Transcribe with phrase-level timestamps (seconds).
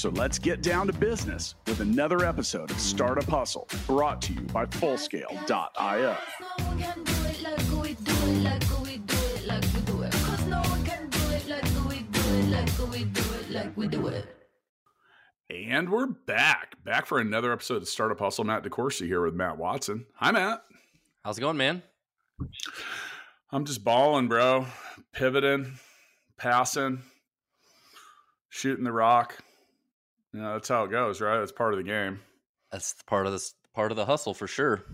[0.00, 4.40] So let's get down to business with another episode of Startup Hustle brought to you
[4.40, 6.16] by Fullscale.io.
[15.50, 18.44] And we're back, back for another episode of Startup Hustle.
[18.44, 20.06] Matt DeCoursey here with Matt Watson.
[20.14, 20.62] Hi, Matt.
[21.22, 21.82] How's it going, man?
[23.52, 24.64] I'm just balling, bro.
[25.12, 25.78] Pivoting,
[26.38, 27.02] passing,
[28.48, 29.36] shooting the rock.
[30.32, 31.38] You know, that's how it goes, right?
[31.38, 32.20] That's part of the game.
[32.70, 34.84] That's part of this part of the hustle for sure.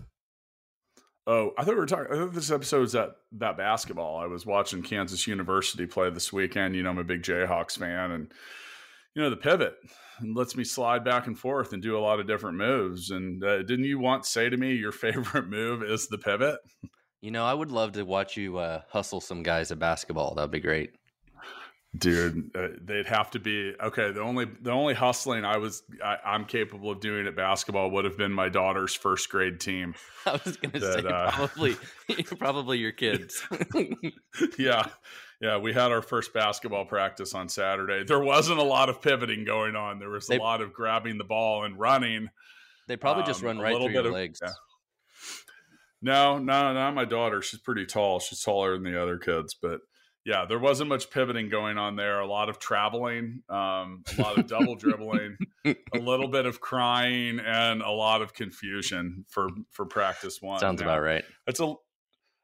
[1.27, 2.11] Oh, I thought we were talking.
[2.11, 4.17] I thought this episode was that about basketball.
[4.17, 6.75] I was watching Kansas University play this weekend.
[6.75, 8.31] You know, I'm a big Jayhawks fan, and
[9.13, 9.75] you know the pivot
[10.23, 13.11] lets me slide back and forth and do a lot of different moves.
[13.11, 16.57] And uh, didn't you once say to me your favorite move is the pivot?
[17.21, 20.33] You know, I would love to watch you uh, hustle some guys at basketball.
[20.33, 20.91] That'd be great
[21.97, 26.35] dude uh, they'd have to be okay the only the only hustling i was I,
[26.35, 29.95] am capable of doing at basketball would have been my daughter's first grade team.
[30.25, 31.75] I was gonna that, say uh, probably
[32.37, 33.41] probably your kids.
[34.57, 34.87] Yeah
[35.39, 38.03] yeah we had our first basketball practice on saturday.
[38.03, 39.99] There wasn't a lot of pivoting going on.
[39.99, 42.29] There was they, a lot of grabbing the ball and running
[42.87, 44.39] they probably um, just run right through your of, legs.
[44.41, 44.51] yeah.
[46.01, 47.41] no no not my daughter.
[47.41, 48.19] She's pretty tall.
[48.19, 49.81] She's taller than the other kids but
[50.27, 52.19] yeah, there wasn't much pivoting going on there.
[52.19, 57.39] A lot of traveling, um, a lot of double dribbling, a little bit of crying,
[57.39, 60.59] and a lot of confusion for for practice one.
[60.59, 61.23] Sounds now, about right.
[61.45, 61.73] That's a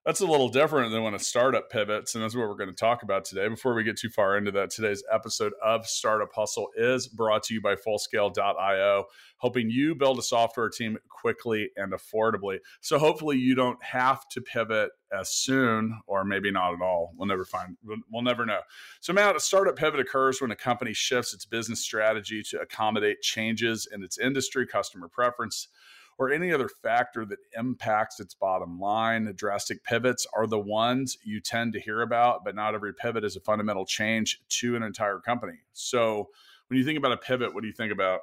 [0.06, 2.76] that's a little different than when a startup pivots, and that's what we're going to
[2.76, 3.48] talk about today.
[3.48, 7.54] Before we get too far into that, today's episode of Startup Hustle is brought to
[7.54, 9.06] you by Fullscale.io,
[9.40, 12.58] helping you build a software team quickly and affordably.
[12.82, 17.14] So hopefully you don't have to pivot as soon, or maybe not at all.
[17.16, 17.78] We'll never find.
[18.12, 18.60] We'll never know.
[19.00, 23.22] So, Matt, a startup pivot occurs when a company shifts its business strategy to accommodate
[23.22, 25.70] changes in its industry, customer preference
[26.18, 29.32] or any other factor that impacts its bottom line.
[29.36, 33.36] Drastic pivots are the ones you tend to hear about, but not every pivot is
[33.36, 35.60] a fundamental change to an entire company.
[35.74, 36.30] So,
[36.68, 38.22] when you think about a pivot, what do you think about?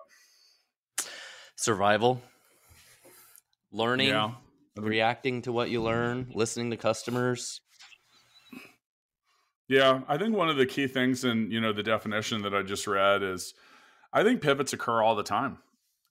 [1.56, 2.21] Survival,
[3.71, 4.33] learning, yeah.
[4.77, 7.61] reacting to what you learn, listening to customers.
[9.69, 12.62] Yeah, I think one of the key things in you know the definition that I
[12.62, 13.55] just read is
[14.12, 15.59] I think pivots occur all the time.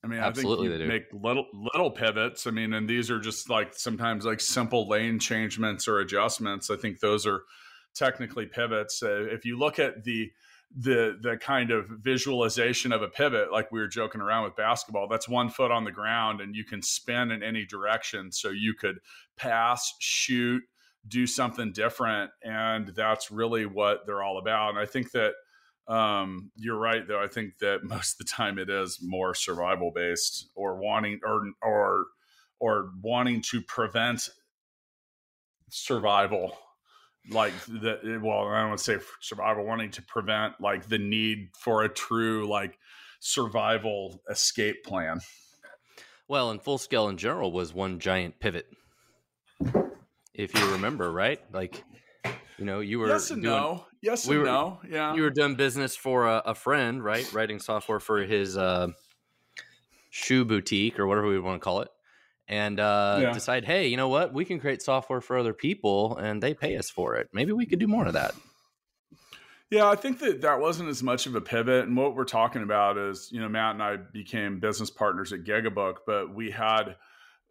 [0.02, 2.46] I mean, Absolutely I think you make little little pivots.
[2.46, 6.70] I mean, and these are just like sometimes like simple lane changements or adjustments.
[6.70, 7.42] I think those are
[7.94, 9.02] technically pivots.
[9.02, 10.30] Uh, if you look at the
[10.74, 15.06] the the kind of visualization of a pivot, like we were joking around with basketball,
[15.08, 18.32] that's one foot on the ground and you can spin in any direction.
[18.32, 19.00] So you could
[19.36, 20.62] pass, shoot,
[21.08, 24.70] do something different, and that's really what they're all about.
[24.70, 25.32] And I think that
[25.90, 27.20] um, you're right, though.
[27.20, 31.50] I think that most of the time it is more survival based, or wanting, or
[31.62, 32.06] or
[32.60, 34.28] or wanting to prevent
[35.70, 36.56] survival,
[37.28, 41.48] like the well, I don't want to say survival, wanting to prevent like the need
[41.58, 42.78] for a true like
[43.18, 45.20] survival escape plan.
[46.28, 48.70] Well, and full scale in general was one giant pivot.
[50.32, 51.40] If you remember, right?
[51.52, 51.82] Like
[52.56, 55.14] you know, you were yes and doing, no, yes we were, no, yeah.
[55.14, 57.30] You were doing business for a, a friend, right?
[57.32, 58.88] Writing software for his uh,
[60.10, 61.88] shoe boutique or whatever we want to call it,
[62.48, 63.32] and uh, yeah.
[63.32, 64.32] decide, hey, you know what?
[64.32, 67.28] We can create software for other people, and they pay us for it.
[67.32, 68.34] Maybe we could do more of that.
[69.70, 71.86] Yeah, I think that that wasn't as much of a pivot.
[71.86, 75.44] And what we're talking about is, you know, Matt and I became business partners at
[75.44, 76.96] Gigabook, but we had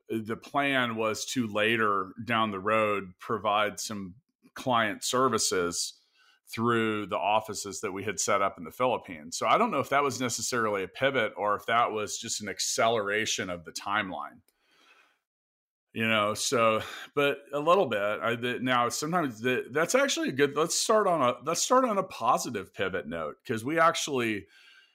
[0.10, 4.16] the plan was to later down the road provide some
[4.54, 5.94] client services
[6.52, 9.38] through the offices that we had set up in the Philippines.
[9.38, 12.42] So I don't know if that was necessarily a pivot or if that was just
[12.42, 14.42] an acceleration of the timeline.
[15.94, 16.82] You know, so
[17.16, 18.00] but a little bit.
[18.00, 20.56] I, the, now sometimes the, that's actually a good.
[20.56, 24.46] Let's start on a let's start on a positive pivot note because we actually,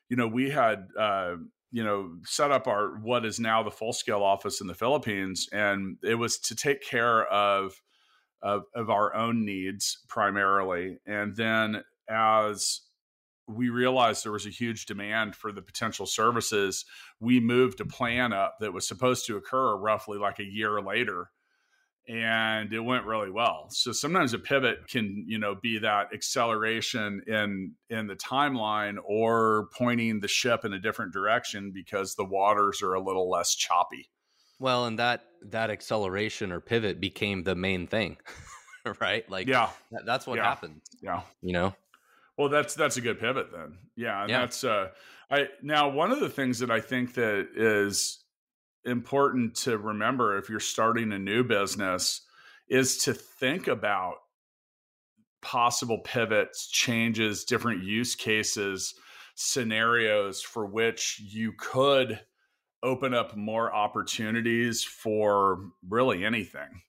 [0.09, 1.35] you know, we had uh,
[1.73, 5.49] you know set up our what is now the full scale office in the Philippines,
[5.53, 7.75] and it was to take care of
[8.45, 10.99] of, of our own needs primarily.
[11.07, 12.83] And then as
[13.49, 16.85] we realized there was a huge demand for the potential services,
[17.21, 21.31] we moved a plan up that was supposed to occur roughly like a year later.
[22.07, 23.69] and it went really well.
[23.71, 29.69] So sometimes a pivot can, you know, be that acceleration in in the timeline or
[29.77, 34.11] pointing the ship in a different direction because the waters are a little less choppy.
[34.65, 38.17] Well, and that that acceleration or pivot became the main thing,
[38.99, 39.29] right?
[39.29, 40.45] Like, yeah, that, that's what yeah.
[40.45, 40.81] happened.
[41.03, 41.75] Yeah, you know.
[42.39, 43.77] Well, that's that's a good pivot then.
[43.95, 44.41] Yeah, and yeah.
[44.41, 44.89] that's uh,
[45.31, 48.25] I now one of the things that I think that is
[48.87, 52.23] important to remember if you're starting a new business
[52.67, 54.15] is to think about
[55.43, 58.95] possible pivots, changes, different use cases,
[59.35, 62.19] scenarios for which you could
[62.85, 66.83] open up more opportunities for really anything.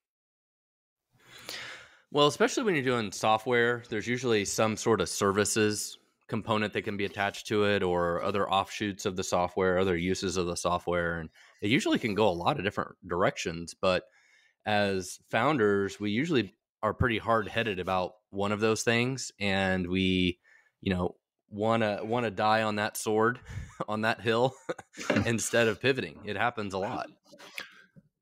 [2.12, 5.98] Well, especially when you're doing software, there's usually some sort of services
[6.28, 10.38] component that can be attached to it or other offshoots of the software, other uses
[10.38, 11.20] of the software.
[11.20, 11.30] And
[11.62, 13.76] it usually can go a lot of different directions.
[13.80, 14.04] But
[14.66, 19.32] as founders, we usually are pretty hard headed about one of those things.
[19.40, 20.40] And we,
[20.82, 21.16] you know,
[21.56, 23.40] want to want to die on that sword
[23.88, 24.54] on that hill
[25.26, 26.20] instead of pivoting.
[26.26, 27.08] It happens a lot.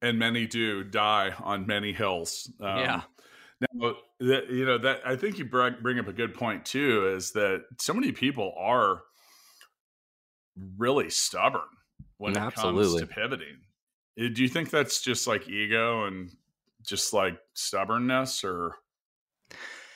[0.02, 2.52] And many do die on many hills.
[2.60, 3.02] Um, yeah.
[3.74, 7.32] now that, you know that i think you bring up a good point too is
[7.32, 9.02] that so many people are
[10.78, 11.62] really stubborn
[12.18, 12.82] when Absolutely.
[12.82, 13.58] it comes to pivoting.
[14.18, 16.32] Eh, do you think that's just like ego and
[16.86, 18.76] just like stubbornness or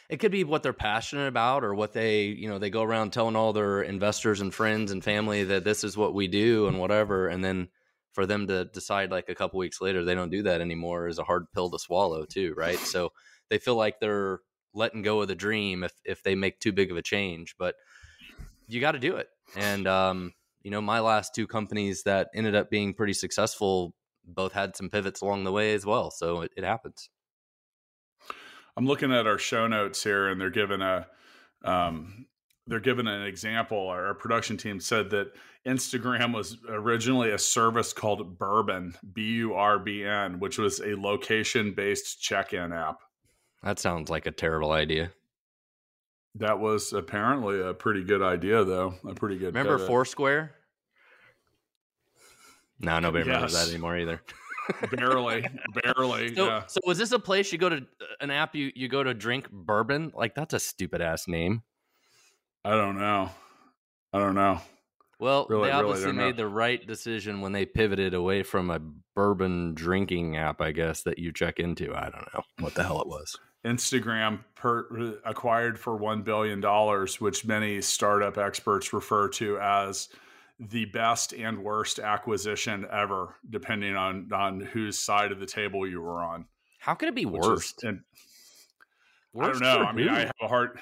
[0.09, 3.11] it could be what they're passionate about or what they you know they go around
[3.11, 6.79] telling all their investors and friends and family that this is what we do and
[6.79, 7.67] whatever and then
[8.13, 11.19] for them to decide like a couple weeks later they don't do that anymore is
[11.19, 12.79] a hard pill to swallow too right?
[12.79, 13.11] So
[13.49, 14.39] they feel like they're
[14.73, 17.75] letting go of the dream if if they make too big of a change but
[18.67, 19.27] you got to do it.
[19.55, 20.33] And um
[20.63, 23.93] you know my last two companies that ended up being pretty successful
[24.25, 27.09] both had some pivots along the way as well so it, it happens
[28.77, 31.07] I'm looking at our show notes here, and they're given a
[31.65, 32.27] um,
[32.67, 33.87] they're given an example.
[33.87, 35.33] Our, production team said that
[35.65, 40.95] Instagram was originally a service called Burbn, B U R B N, which was a
[40.95, 42.99] location based check in app.
[43.63, 45.11] That sounds like a terrible idea.
[46.35, 48.93] That was apparently a pretty good idea, though.
[49.07, 49.55] A pretty good.
[49.55, 49.87] Remember pivot.
[49.87, 50.51] Foursquare?
[52.79, 53.27] No, nobody yes.
[53.27, 54.21] remembers that anymore either
[54.91, 55.45] barely,
[55.83, 56.35] barely.
[56.35, 56.63] So, yeah.
[56.67, 59.13] so was this a place you go to uh, an app you you go to
[59.13, 60.11] drink bourbon?
[60.15, 61.63] Like that's a stupid ass name.
[62.63, 63.29] I don't know.
[64.13, 64.61] I don't know.
[65.19, 66.43] Well, really, they obviously really made know.
[66.43, 68.79] the right decision when they pivoted away from a
[69.15, 71.95] bourbon drinking app, I guess, that you check into.
[71.95, 73.35] I don't know what the hell it was.
[73.65, 76.61] Instagram per, uh, acquired for $1 billion,
[77.19, 80.09] which many startup experts refer to as
[80.59, 86.01] the best and worst acquisition ever, depending on on whose side of the table you
[86.01, 86.45] were on.
[86.79, 87.79] How could it be worst?
[87.79, 87.99] Is, and
[89.33, 89.85] worst I don't know.
[89.87, 90.79] I mean, I have a heart.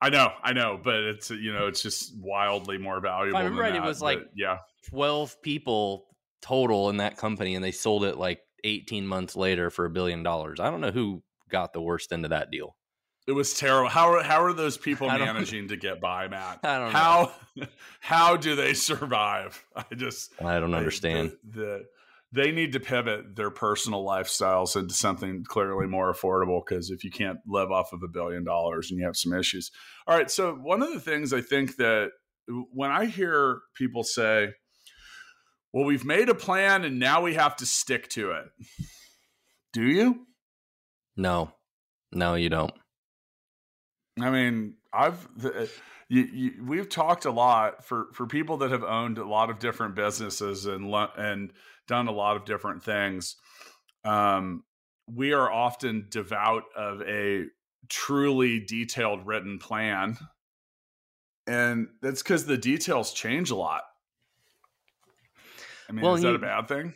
[0.00, 3.36] I know, I know, but it's you know, it's just wildly more valuable.
[3.38, 4.58] If I remember right, that, it was like yeah,
[4.88, 6.06] twelve people
[6.40, 10.22] total in that company, and they sold it like eighteen months later for a billion
[10.22, 10.60] dollars.
[10.60, 12.76] I don't know who got the worst end of that deal.
[13.26, 13.88] It was terrible.
[13.88, 16.60] How how are those people managing to get by, Matt?
[16.64, 17.66] I don't how, know.
[18.00, 19.64] How do they survive?
[19.76, 21.32] I just I don't understand.
[21.48, 21.84] The, the,
[22.32, 27.10] they need to pivot their personal lifestyles into something clearly more affordable because if you
[27.10, 29.70] can't live off of a billion dollars and you have some issues.
[30.06, 32.10] All right, so one of the things I think that
[32.72, 34.54] when I hear people say,
[35.72, 38.44] "Well, we've made a plan and now we have to stick to it."
[39.72, 40.26] Do you?
[41.16, 41.52] No.
[42.12, 42.72] No, you don't.
[44.22, 45.70] I mean, I've the,
[46.08, 49.58] you, you, we've talked a lot for for people that have owned a lot of
[49.58, 51.52] different businesses and and
[51.86, 53.36] done a lot of different things.
[54.04, 54.64] Um,
[55.06, 57.44] we are often devout of a
[57.88, 60.18] truly detailed written plan,
[61.46, 63.82] and that's because the details change a lot.
[65.88, 66.94] I mean, well, is that you, a bad thing?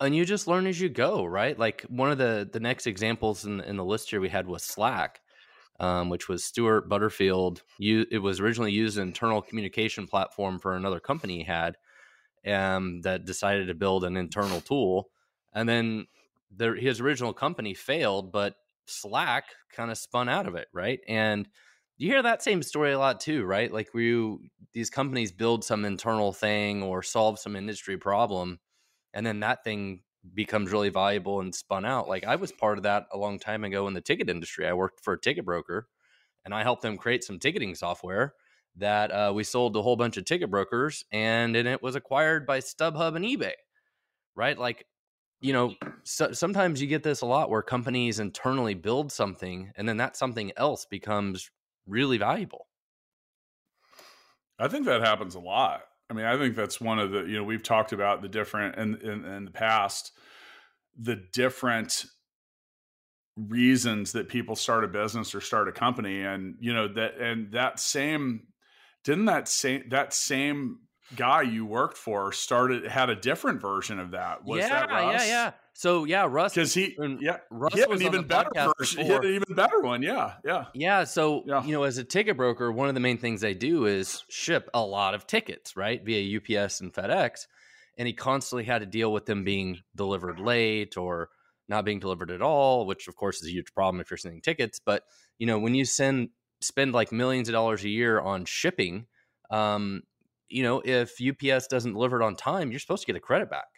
[0.00, 1.58] And you just learn as you go, right?
[1.58, 4.62] Like one of the the next examples in in the list here we had was
[4.62, 5.20] Slack
[5.82, 7.62] um, which was Stuart Butterfield.
[7.76, 11.76] You, it was originally used an internal communication platform for another company he had
[12.46, 15.08] um, that decided to build an internal tool.
[15.52, 16.06] And then
[16.56, 18.54] the, his original company failed, but
[18.86, 21.00] Slack kind of spun out of it, right?
[21.08, 21.48] And
[21.98, 23.72] you hear that same story a lot too, right?
[23.72, 24.40] Like where you,
[24.72, 28.60] these companies build some internal thing or solve some industry problem,
[29.12, 30.02] and then that thing
[30.34, 32.08] becomes really valuable and spun out.
[32.08, 34.66] Like I was part of that a long time ago in the ticket industry.
[34.66, 35.88] I worked for a ticket broker
[36.44, 38.34] and I helped them create some ticketing software
[38.76, 41.94] that uh, we sold to a whole bunch of ticket brokers and then it was
[41.94, 43.52] acquired by StubHub and eBay.
[44.34, 44.58] Right?
[44.58, 44.86] Like
[45.40, 45.74] you know,
[46.04, 50.16] so, sometimes you get this a lot where companies internally build something and then that
[50.16, 51.50] something else becomes
[51.86, 52.68] really valuable.
[54.58, 55.82] I think that happens a lot.
[56.12, 58.76] I mean, I think that's one of the, you know, we've talked about the different
[58.76, 60.12] in, in, in the past,
[61.00, 62.04] the different
[63.34, 66.22] reasons that people start a business or start a company.
[66.22, 68.48] And, you know, that, and that same,
[69.04, 70.80] didn't that same, that same
[71.16, 74.44] guy you worked for started had a different version of that.
[74.44, 75.22] Was yeah, that Russ?
[75.22, 75.50] Yeah, yeah.
[75.74, 79.04] So yeah, Russ because he yeah Russ he had an even better version.
[79.04, 80.02] He had an even better one.
[80.02, 81.04] Yeah, yeah, yeah.
[81.04, 81.64] So yeah.
[81.64, 84.68] you know, as a ticket broker, one of the main things they do is ship
[84.74, 87.46] a lot of tickets, right, via UPS and FedEx,
[87.96, 91.30] and he constantly had to deal with them being delivered late or
[91.68, 94.42] not being delivered at all, which of course is a huge problem if you're sending
[94.42, 94.80] tickets.
[94.84, 95.04] But
[95.38, 96.30] you know, when you send
[96.60, 99.06] spend like millions of dollars a year on shipping,
[99.50, 100.02] um,
[100.52, 103.50] you know, if UPS doesn't deliver it on time, you're supposed to get a credit
[103.50, 103.68] back.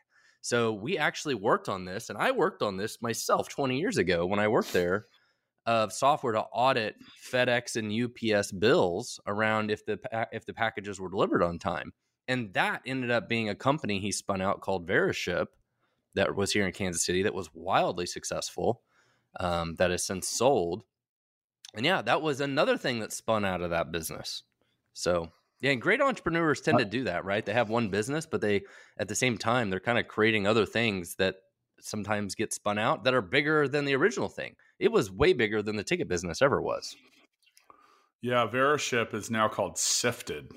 [0.40, 4.26] So we actually worked on this, and I worked on this myself 20 years ago
[4.26, 5.06] when I worked there
[5.66, 6.96] of software to audit
[7.32, 9.98] FedEx and UPS bills around if the
[10.32, 11.92] if the packages were delivered on time.
[12.28, 15.46] And that ended up being a company he spun out called Veriship
[16.14, 18.82] that was here in Kansas City that was wildly successful.
[19.40, 20.84] Um, that has since sold.
[21.74, 24.44] And yeah, that was another thing that spun out of that business.
[24.92, 25.30] So
[25.64, 27.42] yeah, and great entrepreneurs tend to do that, right?
[27.44, 28.64] They have one business, but they
[28.98, 31.36] at the same time they're kind of creating other things that
[31.80, 34.56] sometimes get spun out that are bigger than the original thing.
[34.78, 36.94] It was way bigger than the ticket business ever was.
[38.20, 40.52] Yeah, Veriship is now called Sifted.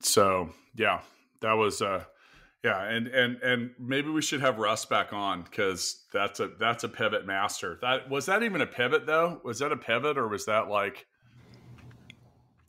[0.00, 1.00] So yeah,
[1.40, 2.04] that was uh
[2.62, 6.84] yeah, and and and maybe we should have Russ back on because that's a that's
[6.84, 7.78] a pivot master.
[7.82, 9.40] That was that even a pivot though?
[9.42, 11.04] Was that a pivot or was that like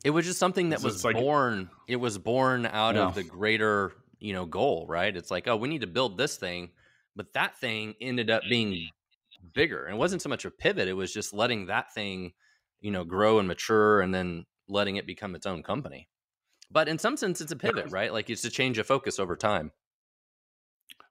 [0.06, 1.68] it was just something that was like, born.
[1.88, 3.08] It was born out yeah.
[3.08, 5.14] of the greater, you know, goal, right?
[5.14, 6.70] It's like, oh, we need to build this thing,
[7.16, 8.88] but that thing ended up being
[9.52, 9.84] bigger.
[9.84, 12.34] And it wasn't so much a pivot; it was just letting that thing,
[12.80, 16.08] you know, grow and mature, and then letting it become its own company.
[16.70, 18.12] But in some sense, it's a pivot, right?
[18.12, 19.72] Like it's a change of focus over time.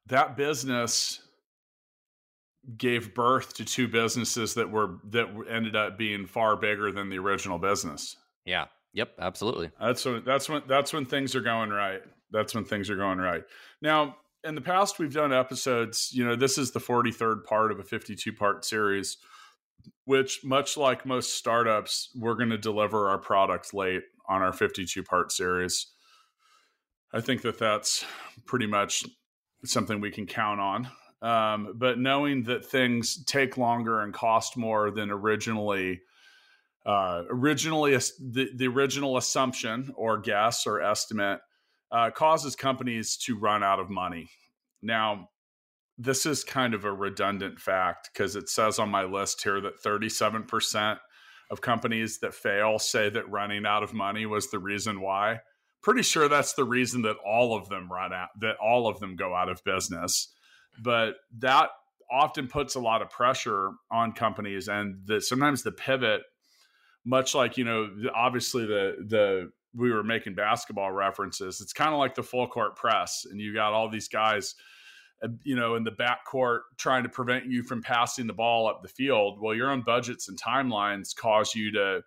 [0.06, 1.20] That business
[2.78, 7.20] gave birth to two businesses that were that ended up being far bigger than the
[7.20, 8.16] original business.
[8.46, 8.68] Yeah.
[8.96, 9.70] Yep, absolutely.
[9.80, 12.02] That's when that's when that's when things are going right.
[12.32, 13.44] That's when things are going right.
[13.82, 17.80] Now, in the past we've done episodes, you know, this is the 43rd part of
[17.80, 19.18] a 52 part series
[20.06, 25.04] which much like most startups, we're going to deliver our products late on our 52
[25.04, 25.88] part series.
[27.14, 28.06] I think that that's
[28.46, 29.06] pretty much
[29.64, 30.90] something we can count on.
[31.22, 36.02] Um, but knowing that things take longer and cost more than originally
[36.86, 41.40] uh, originally the, the original assumption or guess or estimate
[41.92, 44.30] uh, causes companies to run out of money.
[44.82, 45.30] Now,
[45.98, 49.82] this is kind of a redundant fact because it says on my list here that
[49.84, 50.98] 37%
[51.50, 55.40] of companies that fail say that running out of money was the reason why.
[55.82, 59.16] Pretty sure that's the reason that all of them run out, that all of them
[59.16, 60.34] go out of business.
[60.82, 61.70] But that
[62.12, 66.24] often puts a lot of pressure on companies, and that sometimes the pivot
[67.06, 72.00] much like you know obviously the the we were making basketball references it's kind of
[72.00, 74.56] like the full court press and you got all these guys
[75.24, 78.68] uh, you know in the back court trying to prevent you from passing the ball
[78.68, 79.40] up the field.
[79.40, 82.02] Well your own budgets and timelines cause you to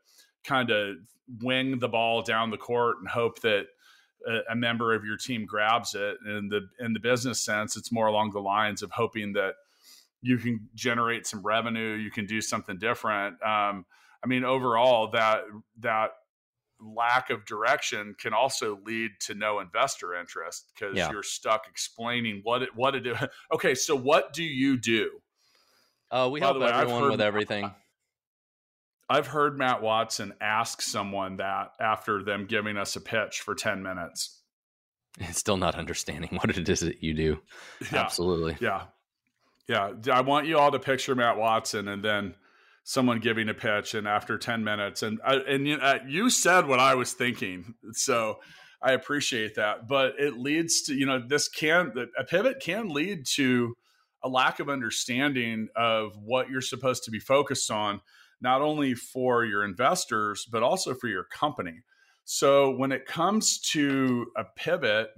[0.45, 0.97] kind of
[1.41, 3.67] wing the ball down the court and hope that
[4.27, 6.19] a, a member of your team grabs it.
[6.25, 9.55] And the in the business sense it's more along the lines of hoping that
[10.21, 13.43] you can generate some revenue you can do something different.
[13.43, 13.87] Um,
[14.25, 15.43] I mean, overall, that
[15.81, 16.11] that
[16.81, 21.11] lack of direction can also lead to no investor interest because yeah.
[21.11, 23.15] you're stuck explaining what it what it do.
[23.53, 25.11] Okay, so what do you do?
[26.11, 27.71] Uh, we By help way, everyone heard, with everything.
[29.11, 33.83] I've heard Matt Watson ask someone that after them giving us a pitch for 10
[33.83, 34.43] minutes.
[35.19, 37.41] And still not understanding what it is that you do.
[37.93, 38.57] Yeah, Absolutely.
[38.61, 38.85] Yeah.
[39.67, 39.93] Yeah.
[40.13, 42.35] I want you all to picture Matt Watson and then
[42.89, 46.67] someone giving a pitch and after 10 minutes and I, and you, uh, you said
[46.67, 48.39] what I was thinking so
[48.81, 53.27] I appreciate that but it leads to you know this can a pivot can lead
[53.35, 53.77] to
[54.25, 58.01] a lack of understanding of what you're supposed to be focused on
[58.41, 61.83] not only for your investors but also for your company.
[62.25, 65.11] So when it comes to a pivot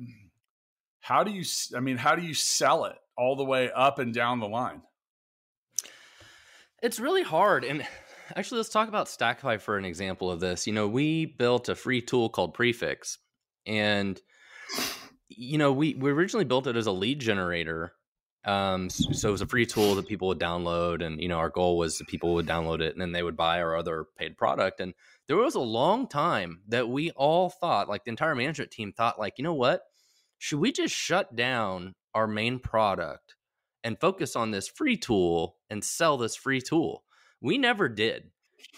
[0.98, 1.44] how do you
[1.76, 4.82] I mean how do you sell it all the way up and down the line
[6.82, 7.64] it's really hard.
[7.64, 7.86] And
[8.36, 10.66] actually, let's talk about Stackify for an example of this.
[10.66, 13.18] You know, we built a free tool called Prefix,
[13.66, 14.20] and
[15.28, 17.92] you know, we we originally built it as a lead generator.
[18.46, 21.50] Um, so it was a free tool that people would download, and you know, our
[21.50, 24.38] goal was that people would download it and then they would buy our other paid
[24.38, 24.80] product.
[24.80, 24.94] And
[25.28, 29.18] there was a long time that we all thought, like the entire management team thought,
[29.18, 29.82] like, you know what,
[30.38, 33.36] should we just shut down our main product
[33.84, 37.04] and focus on this free tool and sell this free tool?
[37.40, 38.30] We never did.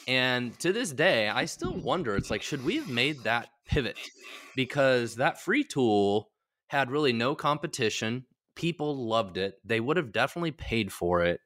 [0.07, 3.99] And to this day, I still wonder it's like, should we have made that pivot?
[4.57, 6.31] Because that free tool
[6.69, 8.25] had really no competition.
[8.55, 9.55] People loved it.
[9.65, 11.41] They would have definitely paid for it.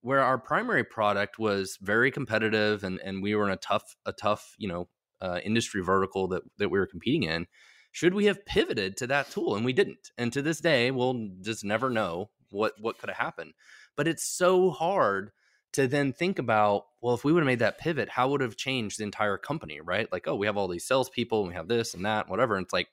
[0.00, 4.12] Where our primary product was very competitive and, and we were in a tough, a
[4.12, 4.88] tough, you know,
[5.20, 7.46] uh, industry vertical that, that we were competing in.
[7.90, 9.56] Should we have pivoted to that tool?
[9.56, 10.10] And we didn't.
[10.18, 13.54] And to this day, we'll just never know what what could have happened.
[13.96, 15.32] But it's so hard
[15.72, 18.56] to then think about, well, if we would have made that pivot, how would have
[18.56, 20.10] changed the entire company, right?
[20.10, 22.56] Like, oh, we have all these salespeople and we have this and that, whatever.
[22.56, 22.88] And it's like,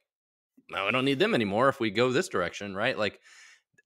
[0.70, 2.98] no, I don't need them anymore if we go this direction, right?
[2.98, 3.20] Like,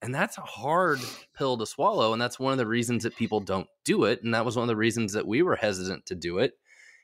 [0.01, 0.99] and that's a hard
[1.38, 2.13] pill to swallow.
[2.13, 4.23] And that's one of the reasons that people don't do it.
[4.23, 6.53] And that was one of the reasons that we were hesitant to do it,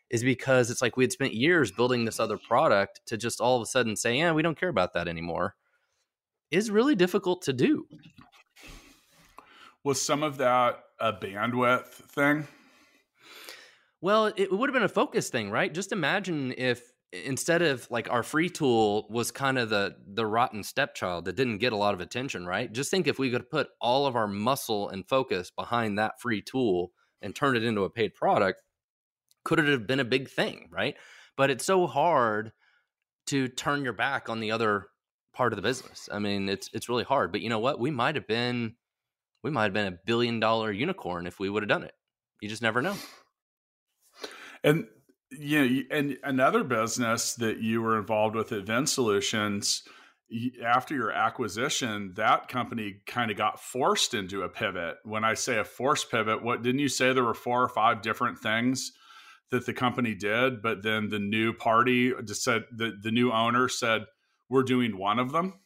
[0.09, 3.57] is because it's like we had spent years building this other product to just all
[3.57, 5.55] of a sudden say, yeah, we don't care about that anymore,
[6.51, 7.85] is really difficult to do.
[9.85, 12.47] Was some of that a bandwidth thing?
[14.01, 15.71] Well, it would have been a focus thing, right?
[15.71, 16.81] Just imagine if
[17.13, 21.59] instead of like our free tool was kind of the the rotten stepchild that didn't
[21.59, 22.73] get a lot of attention, right?
[22.73, 26.41] Just think if we could put all of our muscle and focus behind that free
[26.41, 28.63] tool and turn it into a paid product,
[29.43, 30.95] could it have been a big thing, right?
[31.37, 32.53] But it's so hard
[33.27, 34.87] to turn your back on the other
[35.31, 36.09] part of the business.
[36.11, 37.31] I mean, it's it's really hard.
[37.31, 37.79] But you know what?
[37.79, 38.77] We might have been
[39.45, 41.93] we might have been a billion dollar unicorn if we would have done it.
[42.41, 42.95] You just never know.
[44.63, 44.87] And
[45.29, 49.81] you know, and another business that you were involved with at VinSolutions,
[50.65, 54.95] after your acquisition, that company kind of got forced into a pivot.
[55.03, 58.01] When I say a forced pivot, what didn't you say there were four or five
[58.01, 58.93] different things
[59.51, 63.31] that the company did, but then the new party uh, just said the the new
[63.31, 64.05] owner said
[64.49, 65.59] we're doing one of them?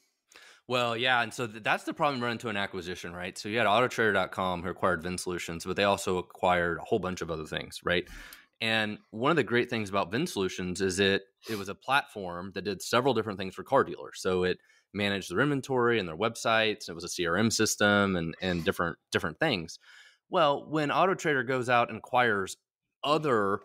[0.69, 3.36] Well, yeah, and so th- that's the problem run into an acquisition, right?
[3.36, 7.23] So you had Autotrader.com who acquired Vin Solutions, but they also acquired a whole bunch
[7.23, 8.08] of other things, right?
[8.62, 12.51] And one of the great things about Vin Solutions is it it was a platform
[12.53, 14.21] that did several different things for car dealers.
[14.21, 14.60] So it
[14.93, 16.88] managed their inventory and their websites.
[16.88, 19.79] It was a CRM system and and different different things.
[20.29, 22.58] Well, when AutoTrader goes out and acquires
[23.03, 23.62] other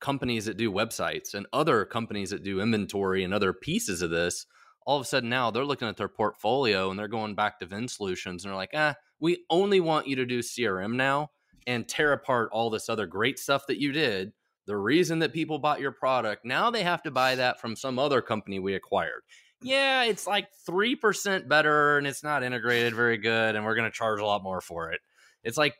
[0.00, 4.46] companies that do websites and other companies that do inventory and other pieces of this,
[4.90, 7.64] all of a sudden now they're looking at their portfolio and they're going back to
[7.64, 11.30] VinSolutions and they're like, ah, we only want you to do CRM now
[11.64, 14.32] and tear apart all this other great stuff that you did.
[14.66, 18.00] The reason that people bought your product, now they have to buy that from some
[18.00, 19.22] other company we acquired.
[19.62, 23.96] Yeah, it's like 3% better and it's not integrated very good and we're going to
[23.96, 25.00] charge a lot more for it.
[25.44, 25.76] It's like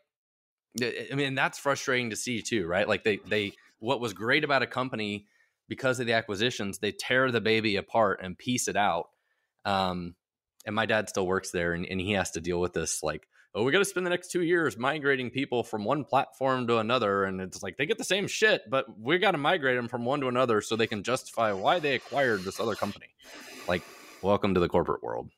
[0.81, 2.87] I mean that's frustrating to see too, right?
[2.87, 5.27] Like they they what was great about a company
[5.70, 9.06] because of the acquisitions, they tear the baby apart and piece it out.
[9.64, 10.16] Um,
[10.66, 13.26] and my dad still works there, and, and he has to deal with this like,
[13.54, 16.78] oh, we got to spend the next two years migrating people from one platform to
[16.78, 19.88] another, and it's like they get the same shit, but we got to migrate them
[19.88, 23.06] from one to another so they can justify why they acquired this other company.
[23.68, 23.83] Like,
[24.22, 25.30] welcome to the corporate world.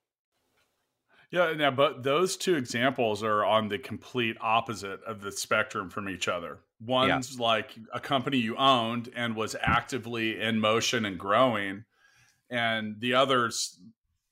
[1.31, 6.09] Yeah, now, but those two examples are on the complete opposite of the spectrum from
[6.09, 6.59] each other.
[6.85, 7.43] One's yeah.
[7.43, 11.85] like a company you owned and was actively in motion and growing,
[12.51, 13.79] and the other's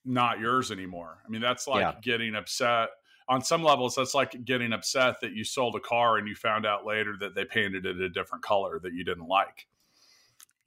[0.05, 1.19] not yours anymore.
[1.25, 1.95] I mean, that's like yeah.
[2.03, 2.89] getting upset.
[3.29, 6.67] On some levels, that's like getting upset that you sold a car and you found
[6.67, 9.69] out later that they painted it a different color that you didn't like.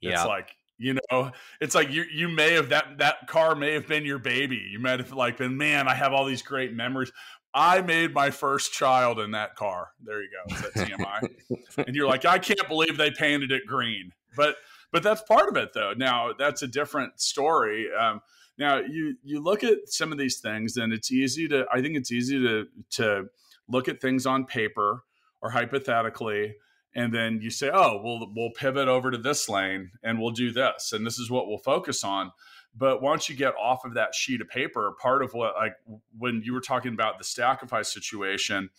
[0.00, 0.12] Yeah.
[0.12, 3.86] It's like you know it's like you you may have that that car may have
[3.86, 7.12] been your baby you might have like been man i have all these great memories
[7.54, 9.88] i made my first child in that car.
[10.02, 10.54] There you go.
[10.54, 11.30] Tmi
[11.86, 14.12] and you're like i can't believe they painted it green.
[14.36, 14.56] But
[14.92, 15.92] but that's part of it though.
[15.96, 17.88] Now that's a different story.
[17.92, 18.20] Um,
[18.58, 21.96] now you you look at some of these things and it's easy to i think
[21.96, 23.24] it's easy to to
[23.68, 25.02] look at things on paper
[25.42, 26.54] or hypothetically
[26.94, 30.52] and then you say, "Oh, we'll we'll pivot over to this lane and we'll do
[30.52, 32.32] this, and this is what we'll focus on."
[32.76, 35.74] But once you get off of that sheet of paper, part of what like
[36.18, 38.70] when you were talking about the Stackify situation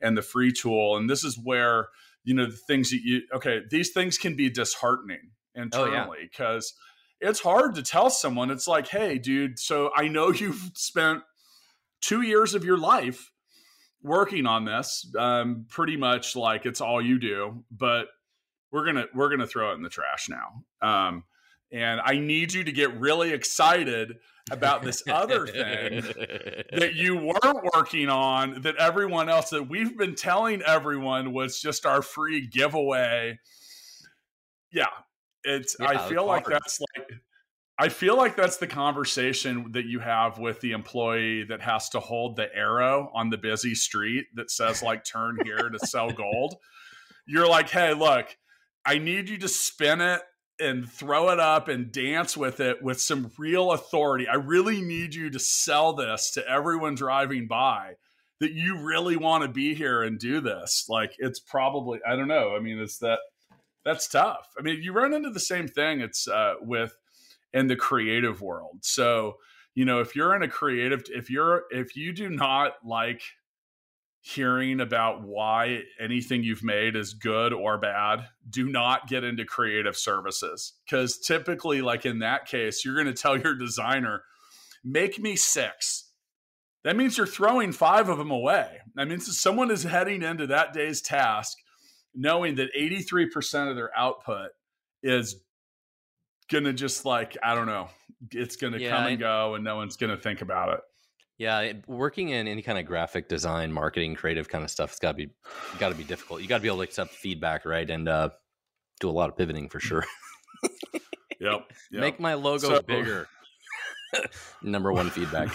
[0.00, 1.88] and the free tool, and this is where
[2.24, 6.80] you know the things that you okay, these things can be disheartening internally because oh,
[7.20, 7.30] yeah.
[7.30, 8.50] it's hard to tell someone.
[8.50, 11.22] It's like, hey, dude, so I know you've spent
[12.00, 13.30] two years of your life
[14.02, 18.08] working on this um, pretty much like it's all you do but
[18.70, 21.24] we're gonna we're gonna throw it in the trash now um,
[21.72, 24.18] and i need you to get really excited
[24.50, 26.02] about this other thing
[26.72, 31.86] that you weren't working on that everyone else that we've been telling everyone was just
[31.86, 33.38] our free giveaway.
[34.72, 34.86] Yeah.
[35.44, 37.08] It's yeah, I feel like that's like
[37.78, 42.00] I feel like that's the conversation that you have with the employee that has to
[42.00, 46.56] hold the arrow on the busy street that says like turn here to sell gold.
[47.26, 48.36] You're like, "Hey, look,
[48.84, 50.20] I need you to spin it
[50.60, 54.28] and throw it up and dance with it with some real authority.
[54.28, 57.94] I really need you to sell this to everyone driving by
[58.40, 60.86] that you really want to be here and do this.
[60.88, 62.54] Like it's probably I don't know.
[62.56, 63.20] I mean, it's that
[63.84, 64.48] that's tough.
[64.58, 66.00] I mean, you run into the same thing.
[66.00, 66.96] It's uh, with
[67.52, 68.78] in the creative world.
[68.82, 69.36] So
[69.74, 73.22] you know, if you're in a creative, if you're if you do not like
[74.24, 79.96] hearing about why anything you've made is good or bad, do not get into creative
[79.96, 80.74] services.
[80.84, 84.22] Because typically, like in that case, you're going to tell your designer,
[84.84, 86.10] make me six.
[86.84, 88.78] That means you're throwing five of them away.
[88.94, 91.58] That means someone is heading into that day's task
[92.14, 94.50] knowing that 83% of their output
[95.02, 95.36] is
[96.50, 97.88] going to just like, I don't know,
[98.30, 100.80] it's going to yeah, come and go and no one's going to think about it.
[101.42, 105.10] Yeah, working in any kind of graphic design, marketing, creative kind of stuff, it's got
[105.10, 105.30] to be
[105.80, 106.40] got to be difficult.
[106.40, 108.28] You got to be able to accept feedback, right, and uh,
[109.00, 110.04] do a lot of pivoting for sure.
[110.92, 111.02] yep,
[111.40, 113.26] yep, Make my logo so, bigger.
[114.62, 115.48] Number one feedback.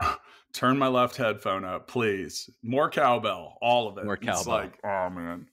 [0.52, 2.48] Turn my left headphone up, please.
[2.62, 4.04] More cowbell, all of it.
[4.04, 4.38] More cowbell.
[4.38, 5.48] It's like, oh man.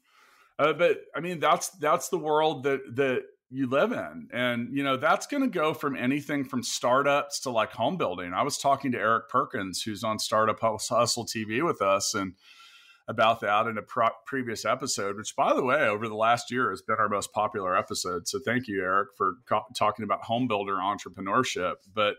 [0.60, 4.30] Uh, but I mean, that's that's the world that that you live in.
[4.32, 8.34] And, you know, that's going to go from anything from startups to like home building.
[8.34, 12.34] I was talking to Eric Perkins, who's on Startup Hustle TV with us, and
[13.08, 16.70] about that in a pro- previous episode, which, by the way, over the last year
[16.70, 18.28] has been our most popular episode.
[18.28, 21.76] So thank you, Eric, for co- talking about home builder entrepreneurship.
[21.92, 22.18] But,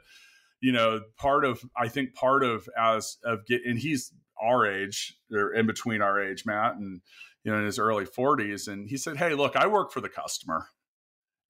[0.61, 4.13] you know, part of, I think part of as of get, and he's
[4.43, 7.01] our age or in between our age, Matt, and,
[7.45, 8.67] you know, in his early 40s.
[8.67, 10.67] And he said, Hey, look, I work for the customer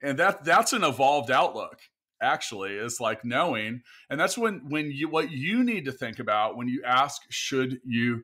[0.02, 1.78] and that that's an evolved outlook
[2.22, 6.56] actually is like knowing and that's when when you what you need to think about
[6.56, 8.22] when you ask should you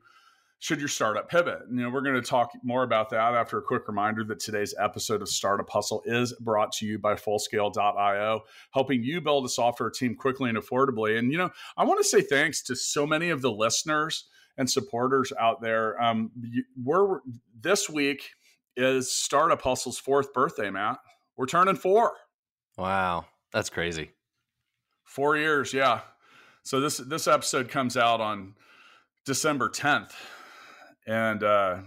[0.59, 1.59] should your startup pivot?
[1.69, 4.73] You know we're going to talk more about that after a quick reminder that today's
[4.79, 9.91] episode of startup hustle is brought to you by fullscale.io helping you build a software
[9.91, 11.17] team quickly and affordably.
[11.17, 14.25] And you know i want to say thanks to so many of the listeners
[14.57, 16.01] and supporters out there.
[16.01, 16.31] Um,
[16.83, 17.19] we're
[17.59, 18.31] this week
[18.75, 20.97] is startup hustle's fourth birthday matt
[21.37, 22.13] we're turning four.
[22.77, 24.11] Wow, that's crazy.
[25.03, 26.01] Four years, yeah.
[26.63, 28.55] So this this episode comes out on
[29.25, 30.11] December 10th,
[31.05, 31.77] and uh,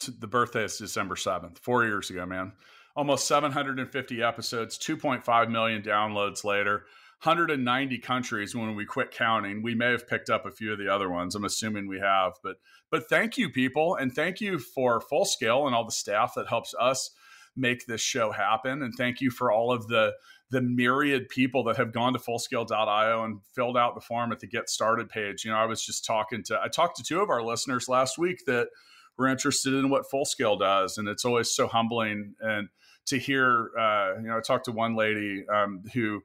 [0.00, 1.58] t- the birthday is December 7th.
[1.58, 2.52] Four years ago, man.
[2.96, 6.84] Almost 750 episodes, 2.5 million downloads later.
[7.22, 9.62] 190 countries when we quit counting.
[9.62, 11.34] We may have picked up a few of the other ones.
[11.34, 12.56] I'm assuming we have, but
[12.90, 16.48] but thank you people and thank you for Full Scale and all the staff that
[16.48, 17.10] helps us
[17.56, 18.82] make this show happen.
[18.82, 20.12] And thank you for all of the
[20.50, 24.46] the myriad people that have gone to fullscale.io and filled out the form at the
[24.46, 25.44] get started page.
[25.44, 28.18] You know, I was just talking to I talked to two of our listeners last
[28.18, 28.68] week that
[29.16, 32.68] were interested in what full scale does, and it's always so humbling and
[33.06, 33.70] to hear.
[33.78, 36.22] Uh, you know, I talked to one lady um, who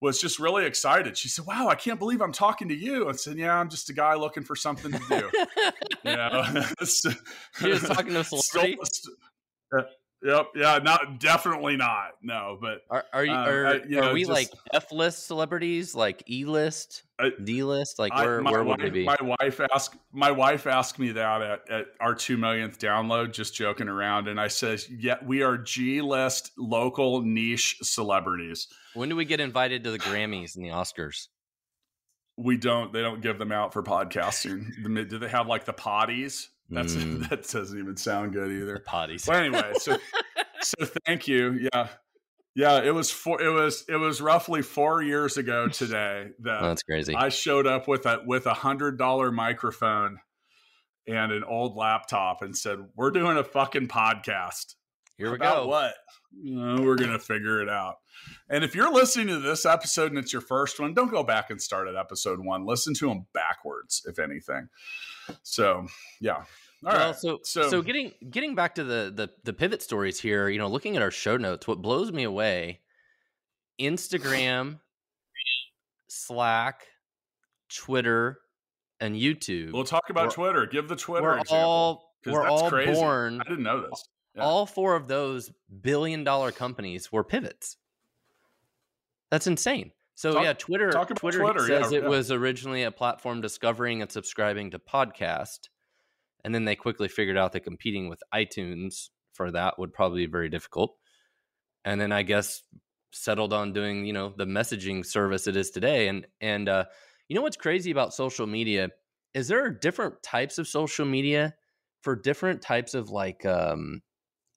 [0.00, 1.16] was just really excited.
[1.16, 3.90] She said, "Wow, I can't believe I'm talking to you." I said, "Yeah, I'm just
[3.90, 5.30] a guy looking for something to do."
[6.04, 6.44] you know,
[7.58, 8.78] she was talking to a celebrity.
[8.84, 9.14] Still,
[9.76, 9.82] uh,
[10.22, 10.48] Yep.
[10.56, 10.78] Yeah.
[10.82, 12.12] Not definitely not.
[12.22, 12.58] No.
[12.60, 13.32] But are, are you?
[13.32, 17.04] Um, are, I, you know, are we just, like F list celebrities, like E list,
[17.44, 17.98] D list?
[17.98, 19.04] Like where, I, where would we be?
[19.04, 19.96] My wife asked.
[20.12, 24.40] My wife asked me that at, at our two millionth download, just joking around, and
[24.40, 29.84] I said, "Yeah, we are G list local niche celebrities." When do we get invited
[29.84, 31.28] to the Grammys and the Oscars?
[32.36, 32.92] We don't.
[32.92, 35.08] They don't give them out for podcasting.
[35.08, 36.46] do they have like the potties?
[36.68, 37.28] That's mm.
[37.28, 38.74] that doesn't even sound good either.
[38.74, 39.26] The potties.
[39.26, 39.98] But anyway, so
[40.60, 41.68] so thank you.
[41.72, 41.88] Yeah.
[42.54, 46.68] Yeah, it was four it was it was roughly four years ago today that oh,
[46.68, 47.14] that's crazy.
[47.14, 50.18] I showed up with a with a hundred dollar microphone
[51.08, 54.74] and an old laptop and said, We're doing a fucking podcast.
[55.18, 55.68] Here we About go.
[55.68, 55.94] What?
[56.32, 57.96] Uh, we're gonna figure it out.
[58.48, 61.50] And if you're listening to this episode and it's your first one, don't go back
[61.50, 62.64] and start at episode one.
[62.64, 64.68] Listen to them backwards, if anything.
[65.42, 65.86] So
[66.20, 66.36] yeah.
[66.36, 66.44] All
[66.92, 67.16] well, right.
[67.16, 70.68] so, so so getting getting back to the, the the pivot stories here, you know,
[70.68, 72.80] looking at our show notes, what blows me away,
[73.80, 74.78] Instagram,
[76.06, 76.86] Slack,
[77.68, 78.38] Twitter,
[79.00, 79.72] and YouTube.
[79.72, 80.66] We'll talk about Twitter.
[80.66, 81.58] Give the Twitter we're example.
[81.58, 82.92] All, we're all crazy.
[82.92, 83.40] born.
[83.40, 84.08] I didn't know this.
[84.38, 84.44] Yeah.
[84.44, 85.50] All four of those
[85.82, 87.76] billion dollar companies were pivots.
[89.30, 89.92] That's insane.
[90.14, 90.90] So talk, yeah, Twitter.
[90.90, 92.08] Twitter, Twitter, says yeah, it yeah.
[92.08, 95.68] was originally a platform discovering and subscribing to podcast,
[96.44, 100.32] and then they quickly figured out that competing with iTunes for that would probably be
[100.32, 100.96] very difficult.
[101.84, 102.62] And then I guess
[103.12, 106.08] settled on doing you know the messaging service it is today.
[106.08, 106.84] And and uh,
[107.28, 108.88] you know what's crazy about social media
[109.34, 111.54] is there are different types of social media
[112.02, 114.02] for different types of like um,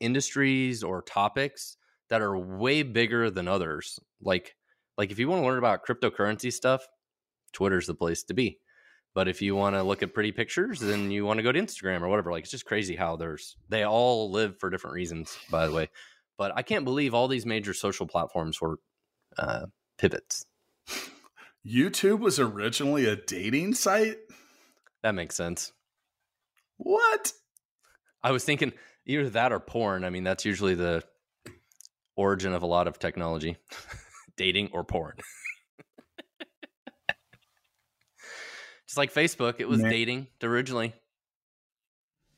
[0.02, 1.78] industries or topics
[2.10, 4.00] that are way bigger than others.
[4.22, 4.56] Like
[4.98, 6.86] like if you want to learn about cryptocurrency stuff,
[7.54, 8.60] Twitter's the place to be.
[9.14, 11.60] But if you want to look at pretty pictures, then you want to go to
[11.60, 12.32] Instagram or whatever.
[12.32, 15.90] Like it's just crazy how there's they all live for different reasons, by the way.
[16.38, 18.78] But I can't believe all these major social platforms were
[19.38, 19.66] uh,
[19.98, 20.46] pivots.
[21.66, 24.18] YouTube was originally a dating site.
[25.04, 25.72] That makes sense.
[26.78, 27.34] What?
[28.24, 28.74] I was thinking
[29.12, 30.04] either that or porn.
[30.04, 31.04] I mean, that's usually the
[32.16, 33.58] origin of a lot of technology.
[34.42, 35.16] dating or porn.
[38.88, 39.92] just like Facebook, it was Man.
[39.92, 40.94] dating originally.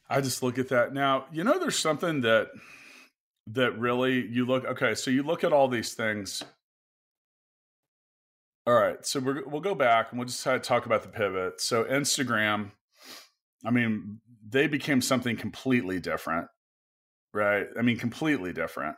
[0.10, 1.26] I just look at that now.
[1.32, 2.50] You know, there's something that
[3.48, 4.66] that really you look.
[4.66, 6.44] Okay, so you look at all these things.
[8.68, 11.60] All right, so we will go back and we'll just talk about the pivot.
[11.60, 12.72] So Instagram,
[13.66, 16.48] I mean, they became something completely different,
[17.34, 17.68] right?
[17.78, 18.96] I mean, completely different.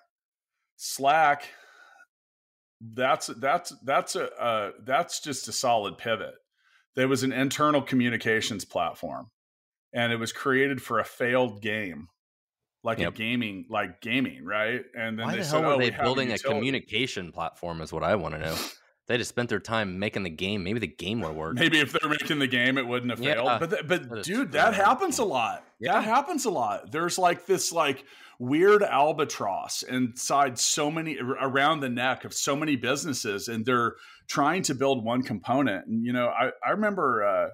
[0.77, 1.47] Slack
[2.81, 6.35] that's that's that's a uh, that's just a solid pivot.
[6.95, 9.31] There was an internal communications platform,
[9.93, 12.07] and it was created for a failed game,
[12.83, 13.13] like yep.
[13.13, 14.83] a gaming, like gaming, right?
[14.97, 17.81] And then why the hell were oh, they building a, a communication platform?
[17.81, 18.55] Is what I want to know.
[19.07, 20.63] they just spent their time making the game.
[20.63, 21.55] Maybe the game would work.
[21.55, 23.35] Maybe if they're making the game, it wouldn't have yeah.
[23.35, 23.59] failed.
[23.59, 25.63] But th- but dude, that happens a lot.
[25.79, 25.93] Yeah.
[25.93, 26.91] That happens a lot.
[26.91, 28.05] There's like this like
[28.39, 33.95] weird albatross inside so many around the neck of so many businesses, and they're
[34.27, 35.87] trying to build one component.
[35.87, 37.23] And you know, I I remember.
[37.23, 37.49] Uh,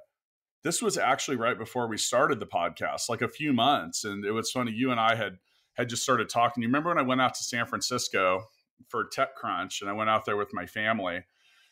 [0.63, 4.31] this was actually right before we started the podcast, like a few months, and it
[4.31, 4.71] was funny.
[4.71, 5.37] You and I had
[5.73, 6.61] had just started talking.
[6.61, 8.43] You remember when I went out to San Francisco
[8.87, 11.23] for TechCrunch, and I went out there with my family,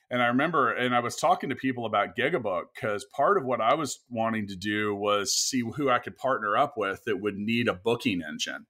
[0.09, 3.61] and I remember, and I was talking to people about Gigabook because part of what
[3.61, 7.37] I was wanting to do was see who I could partner up with that would
[7.37, 8.65] need a booking engine.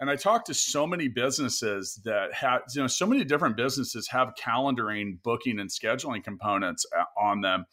[0.00, 4.08] And I talked to so many businesses that had, you know, so many different businesses
[4.08, 7.66] have calendaring, booking, and scheduling components uh, on them.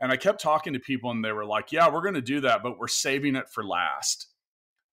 [0.00, 2.40] And I kept talking to people, and they were like, "Yeah, we're going to do
[2.40, 4.28] that, but we're saving it for last."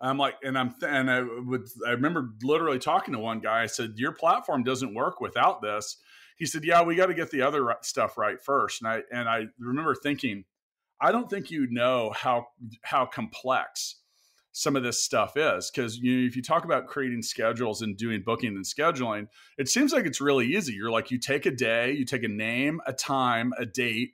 [0.02, 3.63] I'm like, and I'm, and I would, I remember literally talking to one guy.
[3.63, 5.98] I said, "Your platform doesn't work without this."
[6.39, 8.82] he said, "Yeah, we got to get the other stuff right first.
[8.82, 10.46] And I and I remember thinking,
[11.00, 12.48] I don't think you know how
[12.82, 13.98] how complex
[14.52, 17.98] some of this stuff is because you know, if you talk about creating schedules and
[17.98, 20.74] doing booking and scheduling, it seems like it's really easy.
[20.74, 24.14] You're like you take a day, you take a name, a time, a date,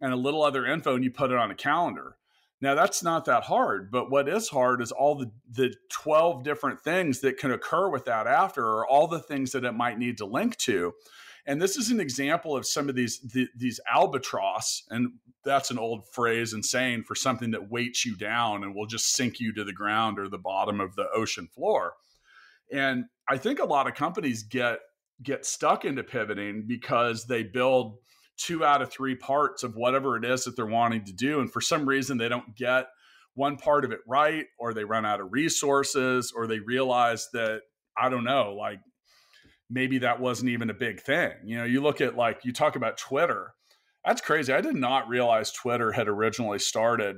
[0.00, 2.16] and a little other info, and you put it on a calendar.
[2.60, 6.80] Now that's not that hard, but what is hard is all the the 12 different
[6.80, 10.18] things that can occur with that after or all the things that it might need
[10.18, 10.92] to link to.
[11.48, 15.12] And this is an example of some of these the, these albatross, and
[15.44, 19.16] that's an old phrase and saying for something that weights you down and will just
[19.16, 21.94] sink you to the ground or the bottom of the ocean floor.
[22.70, 24.80] And I think a lot of companies get
[25.22, 27.96] get stuck into pivoting because they build
[28.36, 31.50] two out of three parts of whatever it is that they're wanting to do, and
[31.50, 32.88] for some reason they don't get
[33.32, 37.62] one part of it right, or they run out of resources, or they realize that
[37.96, 38.80] I don't know, like
[39.70, 41.32] maybe that wasn't even a big thing.
[41.44, 43.54] You know, you look at like you talk about Twitter.
[44.04, 44.52] That's crazy.
[44.52, 47.16] I did not realize Twitter had originally started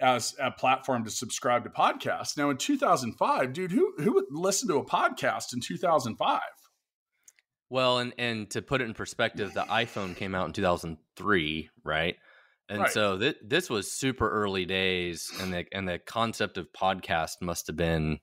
[0.00, 2.36] as a platform to subscribe to podcasts.
[2.36, 6.40] Now in 2005, dude, who who would listen to a podcast in 2005?
[7.68, 12.16] Well, and and to put it in perspective, the iPhone came out in 2003, right?
[12.68, 12.90] And right.
[12.90, 17.66] so th- this was super early days, and the and the concept of podcast must
[17.68, 18.18] have been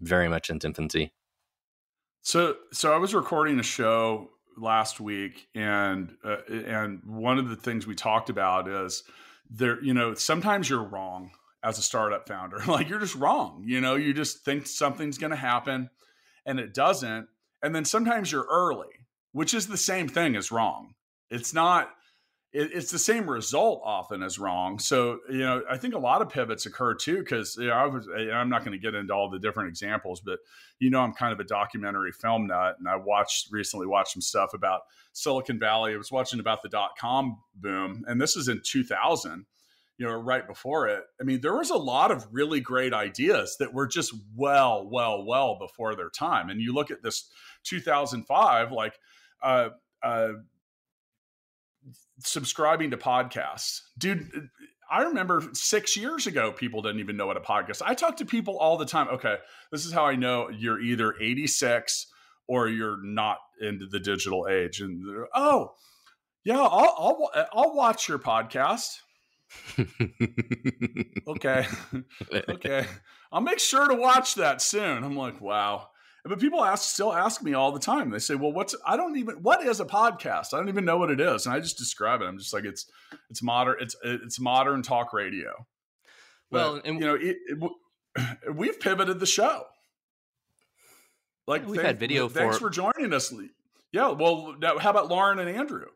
[0.00, 1.12] very much in its infancy.
[2.26, 7.54] So, so I was recording a show last week, and uh, and one of the
[7.54, 9.04] things we talked about is
[9.48, 9.80] there.
[9.80, 11.30] You know, sometimes you're wrong
[11.62, 12.58] as a startup founder.
[12.66, 13.62] like you're just wrong.
[13.64, 15.88] You know, you just think something's going to happen,
[16.44, 17.28] and it doesn't.
[17.62, 20.94] And then sometimes you're early, which is the same thing as wrong.
[21.30, 21.90] It's not
[22.56, 24.78] it, it's the same result often as wrong.
[24.78, 27.86] So, you know, I think a lot of pivots occur too, because you know, I
[27.86, 30.38] was, I'm not going to get into all the different examples, but
[30.78, 34.22] you know, I'm kind of a documentary film nut, and I watched recently watched some
[34.22, 35.92] stuff about Silicon Valley.
[35.92, 39.46] I was watching about the dot com boom, and this is in 2000
[39.98, 41.04] you know, right before it.
[41.18, 45.24] I mean, there was a lot of really great ideas that were just well, well,
[45.24, 46.50] well before their time.
[46.50, 47.30] And you look at this
[47.64, 48.92] 2005, like
[49.42, 49.70] uh,
[50.02, 50.32] uh,
[52.20, 54.48] subscribing to podcasts, dude.
[54.88, 57.82] I remember six years ago, people didn't even know what a podcast.
[57.84, 59.08] I talk to people all the time.
[59.08, 59.36] Okay,
[59.72, 62.06] this is how I know you're either 86
[62.46, 64.80] or you're not into the digital age.
[64.80, 65.02] And
[65.34, 65.72] oh,
[66.44, 66.94] yeah, I'll
[67.34, 68.98] I'll, I'll watch your podcast.
[71.28, 71.66] okay,
[72.48, 72.86] okay,
[73.32, 75.02] I'll make sure to watch that soon.
[75.02, 75.88] I'm like, wow.
[76.28, 78.10] But people ask still ask me all the time.
[78.10, 80.52] They say, "Well, what's I don't even what is a podcast?
[80.52, 82.24] I don't even know what it is." And I just describe it.
[82.24, 82.86] I'm just like it's
[83.30, 85.66] it's modern it's it's modern talk radio.
[86.50, 89.64] But, well, and you know, it, it, we've pivoted the show.
[91.46, 92.28] Like we've thank, had video.
[92.28, 93.32] Thanks for, for joining us.
[93.92, 94.10] Yeah.
[94.10, 95.86] Well, now, how about Lauren and Andrew?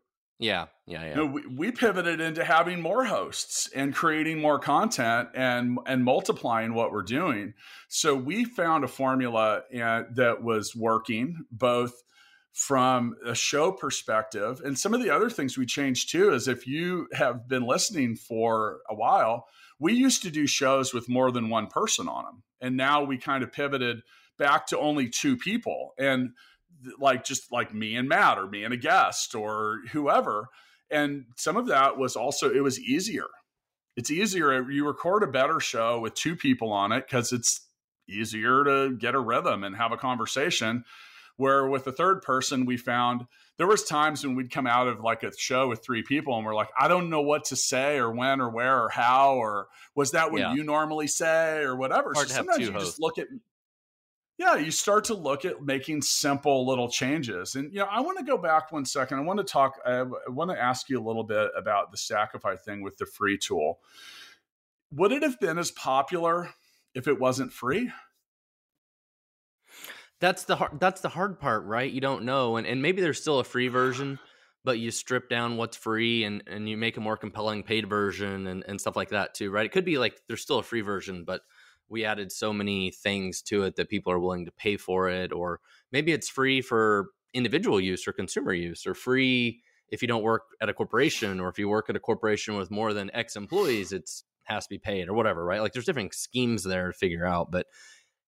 [0.41, 1.09] Yeah, yeah, yeah.
[1.11, 6.03] You know, we, we pivoted into having more hosts and creating more content and and
[6.03, 7.53] multiplying what we're doing.
[7.89, 11.93] So we found a formula and, that was working both
[12.53, 16.67] from a show perspective and some of the other things we changed too is if
[16.67, 19.47] you have been listening for a while
[19.79, 23.17] we used to do shows with more than one person on them and now we
[23.17, 24.03] kind of pivoted
[24.37, 26.31] back to only two people and
[26.99, 30.49] like just like me and Matt or me and a guest or whoever.
[30.91, 33.27] And some of that was also, it was easier.
[33.97, 34.53] It's easier.
[34.53, 37.67] Uh, you record a better show with two people on it because it's
[38.09, 40.85] easier to get a rhythm and have a conversation.
[41.37, 43.25] Where with the third person, we found
[43.57, 46.45] there was times when we'd come out of like a show with three people and
[46.45, 49.69] we're like, I don't know what to say or when or where or how or
[49.95, 50.53] was that what yeah.
[50.53, 52.13] you normally say or whatever.
[52.15, 52.89] Hard so sometimes you hosts.
[52.91, 53.29] just look at
[54.41, 57.57] yeah, you start to look at making simple little changes.
[57.57, 59.19] And, you know, I want to go back one second.
[59.19, 62.59] I want to talk, I want to ask you a little bit about the Stackify
[62.59, 63.81] thing with the free tool.
[64.93, 66.49] Would it have been as popular
[66.95, 67.93] if it wasn't free?
[70.21, 71.93] That's the hard, that's the hard part, right?
[71.93, 72.57] You don't know.
[72.57, 74.19] And, and maybe there's still a free version,
[74.65, 78.47] but you strip down what's free and, and you make a more compelling paid version
[78.47, 79.67] and, and stuff like that too, right?
[79.67, 81.43] It could be like there's still a free version, but
[81.91, 85.33] we added so many things to it that people are willing to pay for it
[85.33, 85.61] or
[85.93, 90.43] maybe it's free for individual use or consumer use or free if you don't work
[90.63, 93.93] at a corporation or if you work at a corporation with more than x employees
[93.93, 95.61] it's has to be paid or whatever right?
[95.61, 97.67] Like there's different schemes there to figure out but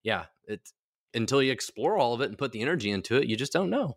[0.02, 0.72] yeah it's
[1.14, 3.70] until you explore all of it and put the energy into it you just don't
[3.70, 3.96] know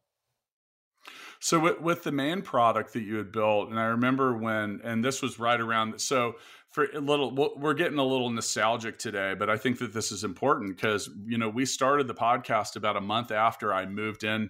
[1.45, 5.05] so with, with, the main product that you had built, and I remember when, and
[5.05, 6.01] this was right around.
[6.01, 6.37] So
[6.71, 10.23] for a little, we're getting a little nostalgic today, but I think that this is
[10.23, 14.49] important because you know we started the podcast about a month after I moved in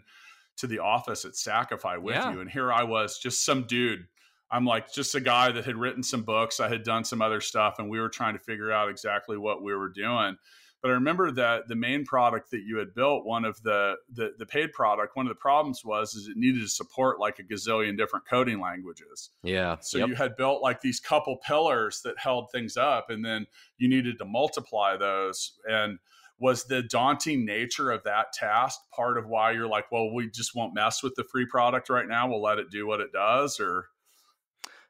[0.55, 2.31] to the office at Stackify with yeah.
[2.31, 4.07] you, and here I was, just some dude.
[4.49, 6.61] I'm like just a guy that had written some books.
[6.61, 9.61] I had done some other stuff, and we were trying to figure out exactly what
[9.61, 10.37] we were doing.
[10.85, 14.33] But I remember that the main product that you had built, one of the, the
[14.37, 17.43] the paid product, one of the problems was is it needed to support like a
[17.43, 19.31] gazillion different coding languages.
[19.41, 19.77] Yeah.
[19.81, 20.09] So yep.
[20.09, 23.47] you had built like these couple pillars that held things up, and then
[23.79, 25.53] you needed to multiply those.
[25.67, 25.97] And
[26.37, 30.53] was the daunting nature of that task part of why you're like, well, we just
[30.53, 32.29] won't mess with the free product right now.
[32.29, 33.87] We'll let it do what it does, or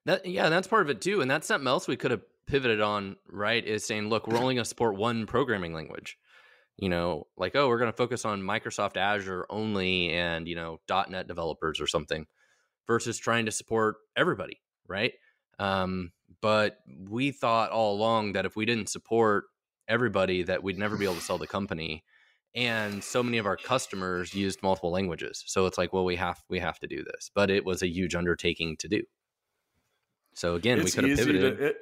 [0.04, 1.22] that yeah, that's part of it too.
[1.22, 4.56] And that's something else we could have pivoted on, right, is saying, look, we're only
[4.56, 6.18] going to support one programming language.
[6.78, 10.80] You know, like, oh, we're going to focus on Microsoft Azure only and, you know,
[10.90, 12.26] .NET developers or something
[12.86, 15.14] versus trying to support everybody, right?
[15.58, 16.80] Um, but
[17.10, 19.46] we thought all along that if we didn't support
[19.88, 22.04] everybody that we'd never be able to sell the company.
[22.54, 25.44] And so many of our customers used multiple languages.
[25.46, 27.30] So it's like well we have we have to do this.
[27.34, 29.04] But it was a huge undertaking to do.
[30.34, 31.58] So again it's we could have pivoted.
[31.58, 31.78] to, it,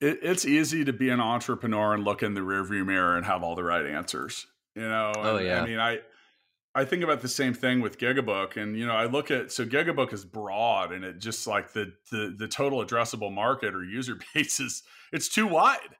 [0.00, 3.42] it, it's easy to be an entrepreneur and look in the rearview mirror and have
[3.42, 4.46] all the right answers.
[4.74, 5.62] You know, oh and, yeah.
[5.62, 5.98] I mean, I
[6.74, 9.66] I think about the same thing with Gigabook, and you know, I look at so
[9.66, 14.18] Gigabook is broad, and it just like the the the total addressable market or user
[14.34, 14.82] base is
[15.12, 15.96] it's too wide,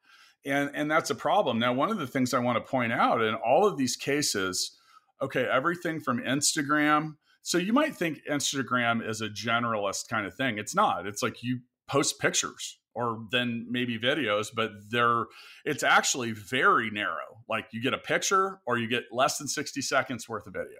[0.46, 1.58] and and that's a problem.
[1.58, 4.76] Now, one of the things I want to point out in all of these cases,
[5.20, 7.16] okay, everything from Instagram.
[7.42, 10.58] So you might think Instagram is a generalist kind of thing.
[10.58, 11.06] It's not.
[11.06, 15.24] It's like you post pictures or then maybe videos, but they're
[15.64, 17.42] it's actually very narrow.
[17.48, 20.78] Like you get a picture or you get less than 60 seconds worth of video.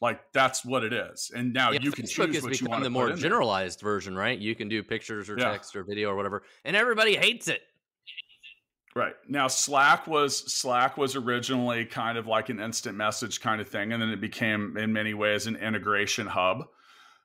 [0.00, 1.30] Like that's what it is.
[1.34, 3.90] And now yeah, you can Facebook choose what you want the more generalized there.
[3.90, 4.38] version, right?
[4.38, 5.50] You can do pictures or yeah.
[5.50, 7.62] text or video or whatever, and everybody hates it.
[8.94, 9.14] Right.
[9.28, 13.92] Now Slack was Slack was originally kind of like an instant message kind of thing
[13.92, 16.64] and then it became in many ways an integration hub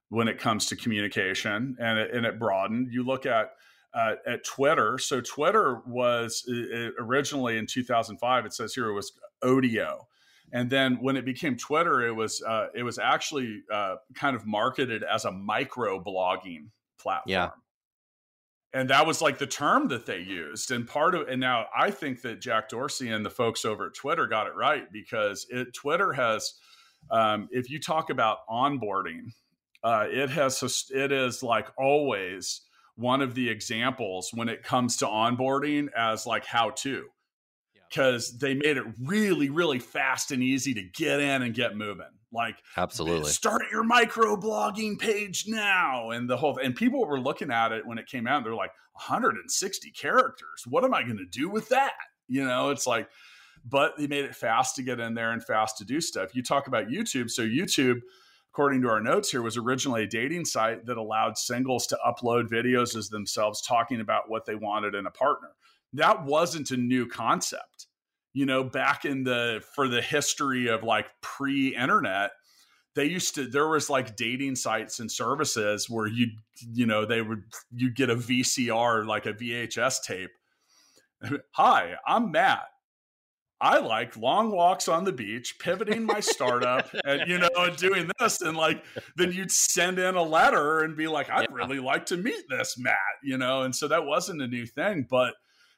[0.09, 2.89] when it comes to communication and it, and it broadened.
[2.91, 3.53] You look at
[3.93, 4.97] uh, at Twitter.
[4.97, 8.45] So Twitter was uh, originally in 2005.
[8.45, 9.13] It says here it was
[9.43, 10.05] Odeo,
[10.51, 14.45] And then when it became Twitter, it was uh, it was actually uh, kind of
[14.45, 16.69] marketed as a micro blogging
[16.99, 17.31] platform.
[17.31, 17.49] Yeah.
[18.75, 20.71] And that was like the term that they used.
[20.71, 23.93] And part of and now I think that Jack Dorsey and the folks over at
[23.93, 26.55] Twitter got it right because it Twitter has
[27.11, 29.33] um, if you talk about onboarding,
[29.83, 32.61] uh, it has it is like always
[32.95, 37.05] one of the examples when it comes to onboarding as like how to
[37.93, 42.05] because they made it really, really fast and easy to get in and get moving.
[42.31, 46.57] Like, absolutely, start your micro blogging page now, and the whole.
[46.57, 48.43] And people were looking at it when it came out.
[48.43, 50.63] They're like, 160 characters.
[50.67, 51.93] What am I going to do with that?
[52.27, 53.07] You know, it's like,
[53.65, 56.35] but they made it fast to get in there and fast to do stuff.
[56.35, 57.99] You talk about YouTube, so YouTube
[58.53, 62.47] according to our notes here, was originally a dating site that allowed singles to upload
[62.47, 65.49] videos as themselves talking about what they wanted in a partner
[65.93, 67.87] that wasn't a new concept.
[68.33, 72.31] You know, back in the for the history of like pre-internet,
[72.95, 76.27] they used to there was like dating sites and services where you
[76.73, 80.31] you know they would you get a VCR like a VHS tape.
[81.51, 82.63] Hi, I'm Matt.
[83.63, 88.11] I like long walks on the beach, pivoting my startup, and you know, and doing
[88.19, 88.83] this, and like
[89.15, 91.55] then you'd send in a letter and be like, "I'd yeah.
[91.55, 95.07] really like to meet this Matt," you know, and so that wasn't a new thing,
[95.09, 95.35] but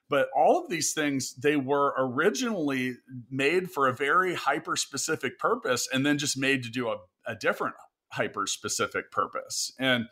[0.09, 2.95] but all of these things they were originally
[3.29, 7.35] made for a very hyper specific purpose and then just made to do a, a
[7.35, 7.75] different
[8.11, 10.05] hyper specific purpose and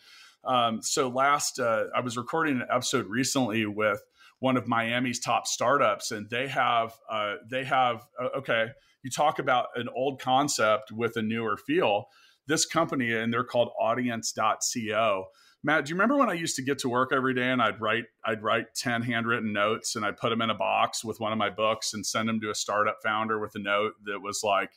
[0.45, 4.01] um, so last uh, i was recording an episode recently with
[4.43, 8.67] one of miami's top startups and they have uh, they have uh, okay
[9.01, 12.07] you talk about an old concept with a newer feel
[12.45, 15.25] this company and they're called audience.co
[15.65, 17.79] Matt, do you remember when I used to get to work every day and I'd
[17.79, 21.31] write I'd write 10 handwritten notes and I'd put them in a box with one
[21.31, 24.41] of my books and send them to a startup founder with a note that was
[24.43, 24.71] like,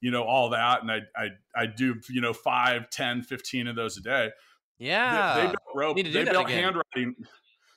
[0.00, 3.76] you know, all that and I I I do, you know, 5, 10, 15 of
[3.76, 4.30] those a day.
[4.76, 5.34] Yeah.
[5.34, 7.14] They, they built rope, they built handwriting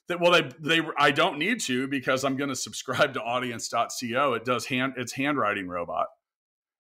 [0.08, 4.34] that well they they I don't need to because I'm going to subscribe to audience.co.
[4.34, 6.08] It does hand it's handwriting robot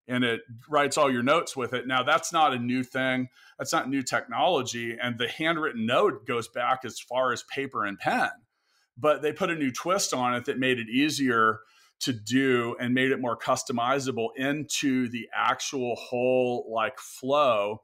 [0.07, 1.85] and it writes all your notes with it.
[1.85, 3.27] Now, that's not a new thing.
[3.59, 4.97] That's not new technology.
[5.01, 8.29] And the handwritten note goes back as far as paper and pen.
[8.97, 11.59] But they put a new twist on it that made it easier
[11.99, 17.81] to do and made it more customizable into the actual whole like flow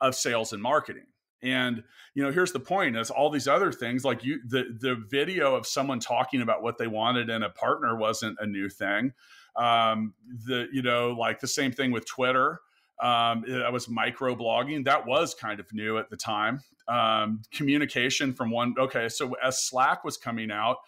[0.00, 1.06] of sales and marketing.
[1.42, 1.82] And
[2.14, 5.54] you know, here's the point: is all these other things like you, the the video
[5.54, 9.12] of someone talking about what they wanted in a partner wasn't a new thing
[9.56, 10.14] um,
[10.46, 12.60] the you know like the same thing with Twitter.
[13.00, 14.84] Um, I was micro blogging.
[14.84, 16.60] That was kind of new at the time.
[16.88, 18.74] Um, communication from one.
[18.78, 20.78] Okay, so as Slack was coming out,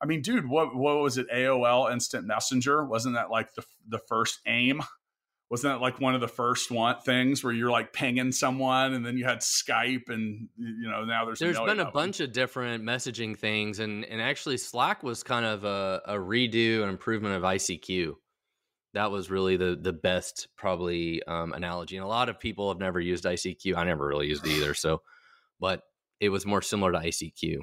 [0.00, 1.30] I mean, dude, what what was it?
[1.30, 4.82] AOL Instant Messenger wasn't that like the the first AIM?
[5.52, 9.04] Wasn't that like one of the first one things where you're like pinging someone and
[9.04, 12.82] then you had Skype and you know now there's there's been a bunch of different
[12.82, 17.42] messaging things and and actually Slack was kind of a, a redo and improvement of
[17.42, 18.14] ICQ.
[18.94, 22.80] That was really the the best probably um, analogy and a lot of people have
[22.80, 23.76] never used ICQ.
[23.76, 24.72] I never really used it either.
[24.72, 25.02] So,
[25.60, 25.82] but
[26.18, 27.58] it was more similar to ICQ.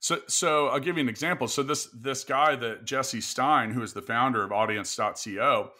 [0.00, 1.46] So, so I'll give you an example.
[1.46, 5.70] So this this guy that Jesse Stein, who is the founder of Audience.co,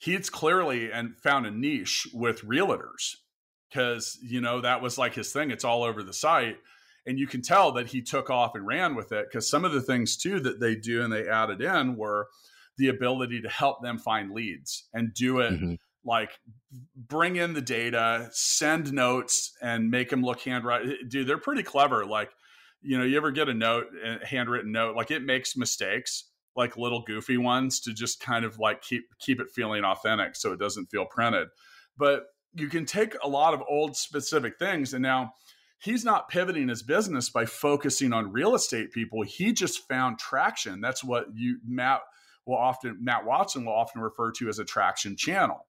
[0.00, 3.16] he's clearly and found a niche with realtors
[3.68, 6.56] because you know that was like his thing it's all over the site
[7.06, 9.72] and you can tell that he took off and ran with it because some of
[9.72, 12.26] the things too that they do and they added in were
[12.78, 15.74] the ability to help them find leads and do it mm-hmm.
[16.04, 16.30] like
[16.96, 22.04] bring in the data send notes and make them look handwritten dude they're pretty clever
[22.06, 22.30] like
[22.80, 26.76] you know you ever get a note a handwritten note like it makes mistakes like
[26.76, 30.58] little goofy ones to just kind of like keep keep it feeling authentic so it
[30.58, 31.48] doesn't feel printed.
[31.96, 32.24] But
[32.54, 35.32] you can take a lot of old specific things and now
[35.78, 39.22] he's not pivoting his business by focusing on real estate people.
[39.22, 40.80] He just found traction.
[40.80, 42.00] That's what you matt
[42.46, 45.66] will often matt watson will often refer to as a traction channel.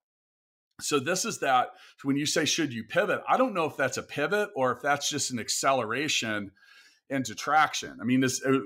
[0.79, 1.69] So this is that
[2.03, 3.21] when you say should you pivot?
[3.29, 6.51] I don't know if that's a pivot or if that's just an acceleration
[7.09, 7.99] into traction.
[8.01, 8.57] I mean this uh,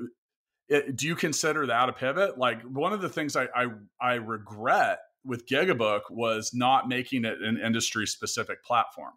[0.68, 2.38] it, do you consider that a pivot?
[2.38, 3.68] Like one of the things I, I,
[4.02, 9.14] I regret with Gigabook was not making it an industry specific platform.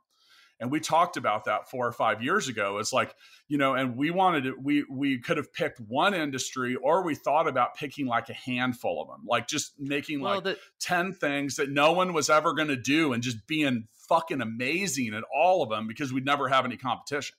[0.60, 2.78] And we talked about that four or five years ago.
[2.78, 3.14] It's like,
[3.46, 7.14] you know, and we wanted to, we we could have picked one industry or we
[7.14, 11.12] thought about picking like a handful of them, like just making well, like the- 10
[11.12, 15.22] things that no one was ever going to do and just being fucking amazing at
[15.32, 17.36] all of them because we'd never have any competition.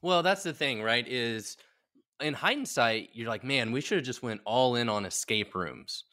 [0.00, 1.06] Well, that's the thing, right?
[1.06, 1.56] Is
[2.22, 6.04] in hindsight, you're like, man, we should have just went all in on escape rooms.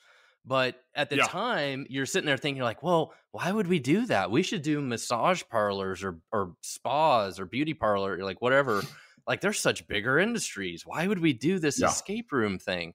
[0.46, 1.26] But at the yeah.
[1.26, 4.32] time, you're sitting there thinking like, well, why would we do that?
[4.32, 8.82] We should do massage parlors or or spas or beauty parlor, like whatever.
[9.28, 10.86] like they're such bigger industries.
[10.86, 11.88] Why would we do this yeah.
[11.88, 12.94] escape room thing?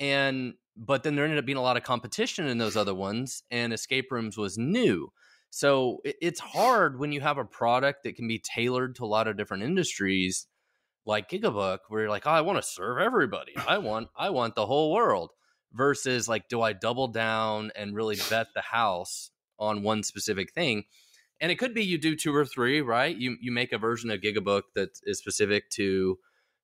[0.00, 3.42] And but then there ended up being a lot of competition in those other ones,
[3.50, 5.12] and escape rooms was new.
[5.50, 9.28] So it's hard when you have a product that can be tailored to a lot
[9.28, 10.46] of different industries,
[11.08, 13.54] like Gigabook, where you're like, oh, I want to serve everybody.
[13.66, 15.30] I want I want the whole world.
[15.72, 20.84] Versus like, do I double down and really bet the house on one specific thing?
[21.40, 23.14] And it could be you do two or three, right?
[23.16, 26.18] You you make a version of Gigabook that is specific to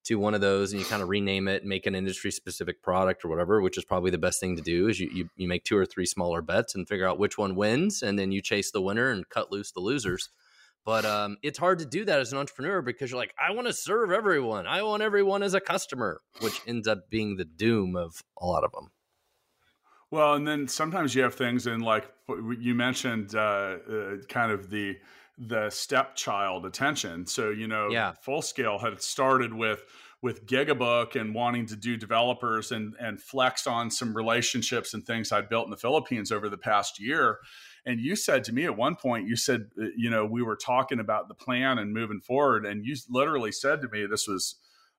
[0.04, 3.24] to one of those and you kind of rename it make an industry specific product
[3.24, 5.64] or whatever, which is probably the best thing to do is you, you, you make
[5.64, 8.70] two or three smaller bets and figure out which one wins and then you chase
[8.70, 10.28] the winner and cut loose the losers.
[10.84, 13.66] But um, it's hard to do that as an entrepreneur because you're like, I want
[13.68, 14.66] to serve everyone.
[14.66, 18.64] I want everyone as a customer, which ends up being the doom of a lot
[18.64, 18.90] of them.
[20.10, 22.08] Well, and then sometimes you have things in like
[22.60, 23.38] you mentioned, uh,
[23.90, 24.96] uh, kind of the
[25.38, 27.26] the stepchild attention.
[27.26, 28.12] So, you know, yeah.
[28.22, 29.82] Full Scale had started with
[30.24, 35.30] with Gigabook and wanting to do developers and and flex on some relationships and things
[35.30, 37.40] I'd built in the Philippines over the past year.
[37.84, 40.56] And you said to me at one point, you said, uh, you know, we were
[40.56, 44.56] talking about the plan and moving forward, and you literally said to me, this was,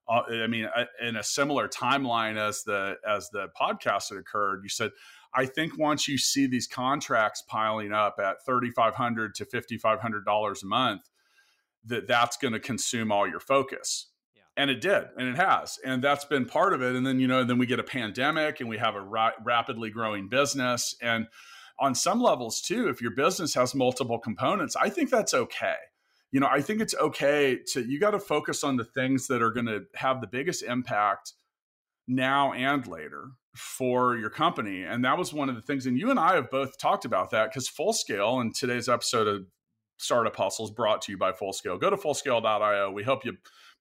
[0.08, 4.60] uh, I mean, uh, in a similar timeline as the as the podcast had occurred.
[4.62, 4.92] You said,
[5.34, 9.76] I think once you see these contracts piling up at thirty five hundred to fifty
[9.76, 11.02] five hundred dollars a month,
[11.84, 14.06] that that's going to consume all your focus.
[14.58, 16.96] And it did, and it has, and that's been part of it.
[16.96, 19.90] And then you know, then we get a pandemic, and we have a ra- rapidly
[19.90, 21.26] growing business, and
[21.78, 25.76] on some levels too, if your business has multiple components, I think that's okay.
[26.32, 29.42] You know, I think it's okay to you got to focus on the things that
[29.42, 31.34] are going to have the biggest impact
[32.08, 34.82] now and later for your company.
[34.82, 35.86] And that was one of the things.
[35.86, 39.26] And you and I have both talked about that because Full Scale in today's episode
[39.26, 39.46] of
[39.98, 41.78] Startup Hustles brought to you by Full Scale.
[41.78, 42.90] Go to fullscale.io.
[42.90, 43.36] We help you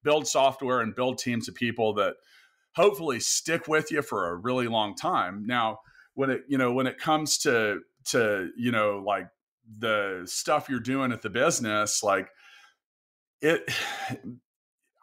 [0.05, 2.13] build software and build teams of people that
[2.75, 5.45] hopefully stick with you for a really long time.
[5.45, 5.79] Now,
[6.13, 9.27] when it, you know, when it comes to to, you know, like
[9.79, 12.29] the stuff you're doing at the business, like
[13.41, 13.69] it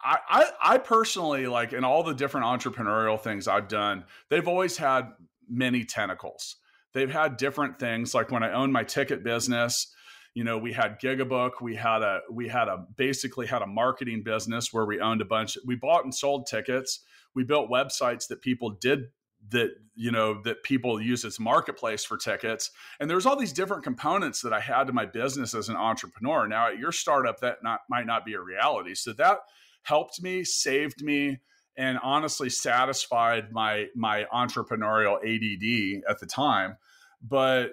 [0.04, 4.76] I, I, I personally like in all the different entrepreneurial things I've done, they've always
[4.76, 5.12] had
[5.48, 6.56] many tentacles.
[6.92, 8.12] They've had different things.
[8.12, 9.94] Like when I owned my ticket business,
[10.34, 14.22] you know, we had Gigabook, we had a we had a basically had a marketing
[14.22, 15.56] business where we owned a bunch.
[15.66, 17.00] We bought and sold tickets.
[17.34, 19.04] We built websites that people did
[19.50, 22.70] that you know that people use as marketplace for tickets
[23.00, 26.46] and there's all these different components that i had to my business as an entrepreneur
[26.46, 29.38] now at your startup that not might not be a reality so that
[29.82, 31.40] helped me, saved me,
[31.76, 36.76] and honestly satisfied my my entrepreneurial ADD at the time.
[37.22, 37.70] But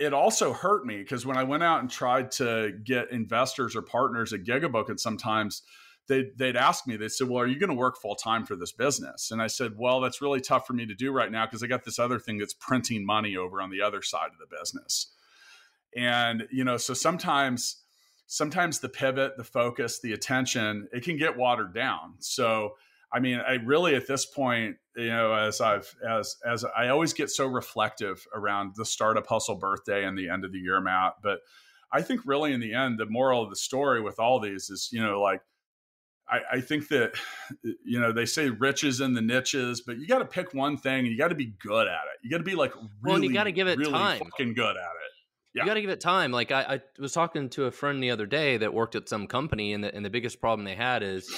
[0.00, 3.82] it also hurt me because when I went out and tried to get investors or
[3.82, 5.62] partners at Gigabook, and sometimes
[6.08, 8.56] they'd, they'd ask me, they said, Well, are you going to work full time for
[8.56, 9.30] this business?
[9.30, 11.66] And I said, Well, that's really tough for me to do right now because I
[11.66, 15.12] got this other thing that's printing money over on the other side of the business.
[15.94, 17.76] And, you know, so sometimes
[18.26, 22.14] sometimes the pivot, the focus, the attention, it can get watered down.
[22.20, 22.76] So,
[23.12, 27.12] I mean, I really at this point, you know, as I've as as I always
[27.12, 31.14] get so reflective around the startup hustle birthday and the end of the year, Matt.
[31.22, 31.40] But
[31.92, 34.90] I think really in the end, the moral of the story with all these is,
[34.92, 35.40] you know, like
[36.28, 37.12] I, I think that
[37.84, 41.00] you know they say riches in the niches, but you got to pick one thing
[41.00, 42.20] and you got to be good at it.
[42.22, 44.18] You got to be like really, well, you got to give it really time.
[44.20, 45.10] fucking good at it.
[45.52, 45.62] Yeah.
[45.62, 46.30] You got to give it time.
[46.30, 49.26] Like I, I, was talking to a friend the other day that worked at some
[49.26, 51.28] company, and the, and the biggest problem they had is,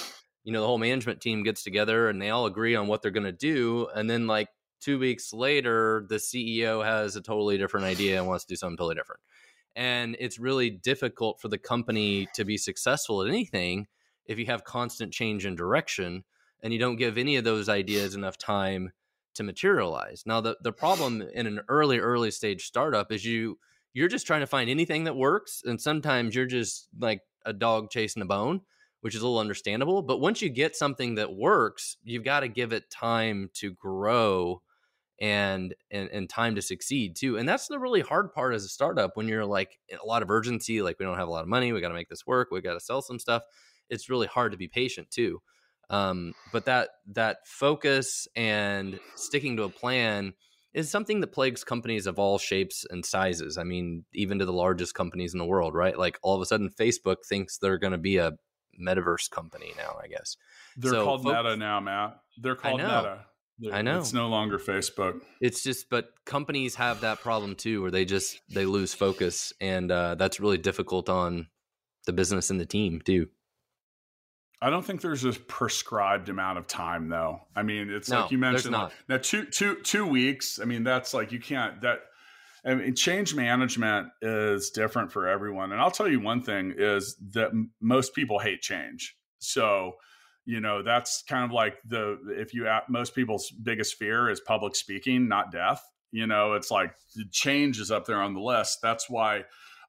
[0.43, 3.11] you know, the whole management team gets together and they all agree on what they're
[3.11, 4.49] going to do, and then like
[4.81, 8.77] two weeks later, the CEO has a totally different idea and wants to do something
[8.77, 9.21] totally different.
[9.75, 13.87] And it's really difficult for the company to be successful at anything
[14.25, 16.23] if you have constant change in direction
[16.61, 18.91] and you don't give any of those ideas enough time
[19.35, 20.23] to materialize.
[20.25, 23.57] Now, the, the problem in an early, early stage startup is you
[23.93, 27.91] you're just trying to find anything that works and sometimes you're just like a dog
[27.91, 28.61] chasing a bone
[29.03, 32.47] which is a little understandable but once you get something that works you've got to
[32.47, 34.61] give it time to grow
[35.21, 38.69] and, and and time to succeed too and that's the really hard part as a
[38.69, 41.47] startup when you're like a lot of urgency like we don't have a lot of
[41.47, 43.43] money we got to make this work we got to sell some stuff
[43.89, 45.41] it's really hard to be patient too
[45.89, 50.33] um, but that that focus and sticking to a plan
[50.73, 53.57] is something that plagues companies of all shapes and sizes.
[53.57, 55.97] I mean, even to the largest companies in the world, right?
[55.97, 58.31] Like all of a sudden, Facebook thinks they're going to be a
[58.81, 59.97] metaverse company now.
[60.01, 60.37] I guess
[60.77, 62.19] they're so called Meta now, Matt.
[62.41, 63.25] They're called Meta.
[63.71, 65.21] I know it's no longer Facebook.
[65.39, 69.91] It's just, but companies have that problem too, where they just they lose focus, and
[69.91, 71.47] uh, that's really difficult on
[72.05, 73.27] the business and the team too.
[74.61, 77.41] I don't think there's a prescribed amount of time though.
[77.55, 80.59] I mean, it's no, like you mentioned like, now two two two weeks.
[80.59, 81.99] I mean, that's like you can't that
[82.65, 85.71] I mean, change management is different for everyone.
[85.71, 87.51] And I'll tell you one thing is that
[87.81, 89.15] most people hate change.
[89.39, 89.93] So,
[90.45, 94.75] you know, that's kind of like the if you most people's biggest fear is public
[94.75, 95.83] speaking, not death.
[96.11, 96.93] You know, it's like
[97.31, 98.79] change is up there on the list.
[98.81, 99.43] That's why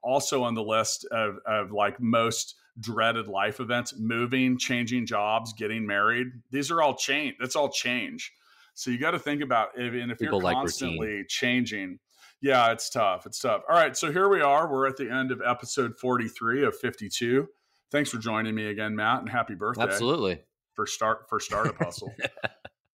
[0.05, 5.87] also on the list of, of like most dreaded life events moving changing jobs getting
[5.87, 8.33] married these are all change that's all change
[8.75, 11.99] so you got to think about if, and if People you're constantly like changing
[12.45, 13.27] yeah it's tough.
[13.27, 13.63] It's tough.
[13.69, 14.71] All right so here we are.
[14.71, 17.49] We're at the end of episode 43 of 52
[17.91, 19.83] thanks for joining me again matt and happy birthday.
[19.83, 20.41] Absolutely.
[20.75, 22.13] For start for startup hustle.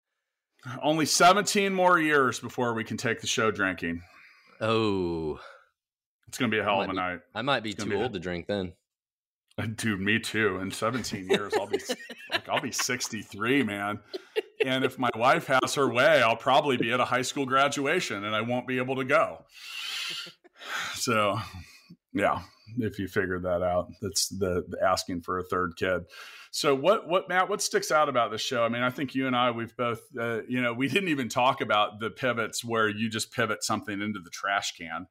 [0.83, 4.03] Only 17 more years before we can take the show drinking.
[4.61, 5.41] Oh.
[6.29, 7.21] It's gonna be a hell of a be, night.
[7.35, 8.75] I might be too old a, to drink then.
[9.77, 10.59] Dude, me too.
[10.59, 11.79] In 17 years, I'll be
[12.51, 14.01] I'll be 63, man.
[14.65, 18.25] And if my wife has her way, I'll probably be at a high school graduation
[18.25, 19.45] and I won't be able to go.
[20.95, 21.39] So,
[22.13, 22.43] yeah,
[22.79, 26.03] if you figured that out, that's the, the asking for a third kid.
[26.51, 28.65] So, what, what, Matt, what sticks out about this show?
[28.65, 31.29] I mean, I think you and I, we've both, uh, you know, we didn't even
[31.29, 35.07] talk about the pivots where you just pivot something into the trash can.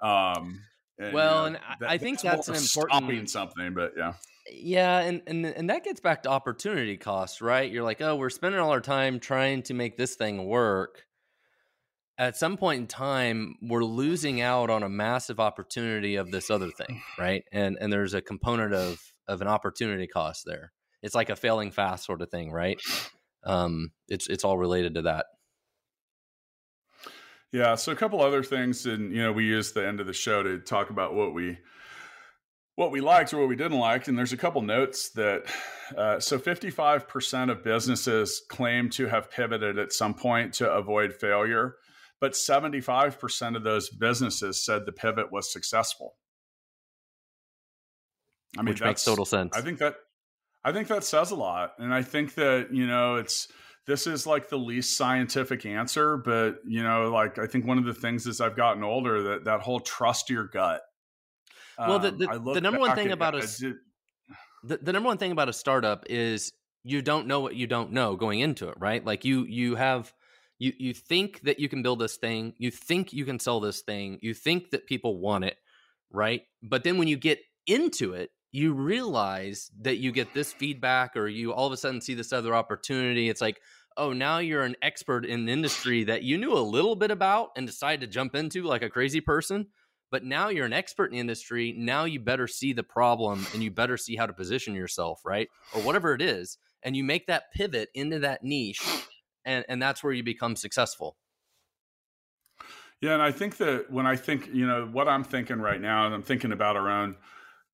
[0.00, 0.62] Um,
[0.98, 3.92] and, well, you know, and that, I think that's, that's an important stopping something, but
[3.96, 4.14] yeah.
[4.52, 7.70] Yeah, and, and and that gets back to opportunity cost, right?
[7.70, 11.04] You're like, oh, we're spending all our time trying to make this thing work.
[12.16, 16.70] At some point in time, we're losing out on a massive opportunity of this other
[16.70, 17.44] thing, right?
[17.52, 20.72] And and there's a component of of an opportunity cost there.
[21.02, 22.80] It's like a failing fast sort of thing, right?
[23.44, 25.26] Um, it's it's all related to that.
[27.52, 27.76] Yeah.
[27.76, 30.42] So a couple other things, and you know, we use the end of the show
[30.42, 31.58] to talk about what we
[32.78, 34.06] what we liked or what we didn't like.
[34.06, 35.46] And there's a couple notes that
[35.96, 41.74] uh, so 55% of businesses claim to have pivoted at some point to avoid failure,
[42.20, 46.14] but 75% of those businesses said the pivot was successful.
[48.56, 49.56] I mean, which makes total sense.
[49.56, 49.96] I think that
[50.62, 53.48] I think that says a lot, and I think that you know it's
[53.86, 57.84] this is like the least scientific answer, but you know, like I think one of
[57.84, 60.82] the things as I've gotten older that that whole trust your gut.
[61.78, 63.46] Well, the the, um, the number one thing about a
[64.64, 66.52] the, the number one thing about a startup is
[66.82, 69.04] you don't know what you don't know going into it, right?
[69.04, 70.12] Like you you have
[70.58, 73.82] you you think that you can build this thing, you think you can sell this
[73.82, 75.56] thing, you think that people want it,
[76.10, 76.42] right?
[76.62, 81.28] But then when you get into it, you realize that you get this feedback or
[81.28, 83.28] you all of a sudden see this other opportunity.
[83.28, 83.60] It's like,
[83.96, 87.50] oh, now you're an expert in an industry that you knew a little bit about
[87.56, 89.66] and decided to jump into like a crazy person.
[90.10, 91.74] But now you're an expert in the industry.
[91.76, 95.48] Now you better see the problem and you better see how to position yourself, right?
[95.74, 96.58] Or whatever it is.
[96.82, 98.86] And you make that pivot into that niche.
[99.44, 101.16] And, and that's where you become successful.
[103.00, 103.12] Yeah.
[103.14, 106.14] And I think that when I think, you know, what I'm thinking right now, and
[106.14, 107.16] I'm thinking about our own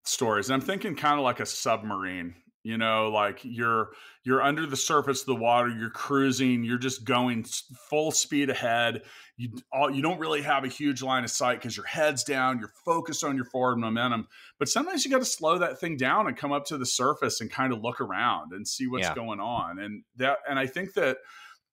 [0.04, 2.34] stories, I'm thinking kind of like a submarine
[2.64, 3.90] you know like you're
[4.24, 7.44] you're under the surface of the water you're cruising you're just going
[7.88, 9.02] full speed ahead.
[9.36, 12.58] You all, you don't really have a huge line of sight because your head's down
[12.58, 14.26] you're focused on your forward momentum.
[14.58, 17.40] But sometimes you got to slow that thing down and come up to the surface
[17.40, 19.14] and kind of look around and see what's yeah.
[19.14, 19.78] going on.
[19.78, 21.18] And that and i think that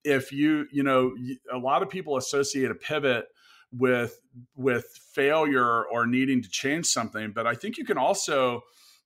[0.04, 1.14] if you you know
[1.52, 3.26] a lot of people associate a pivot
[3.72, 4.20] with
[4.56, 8.62] with failure or needing to change something but i think you can also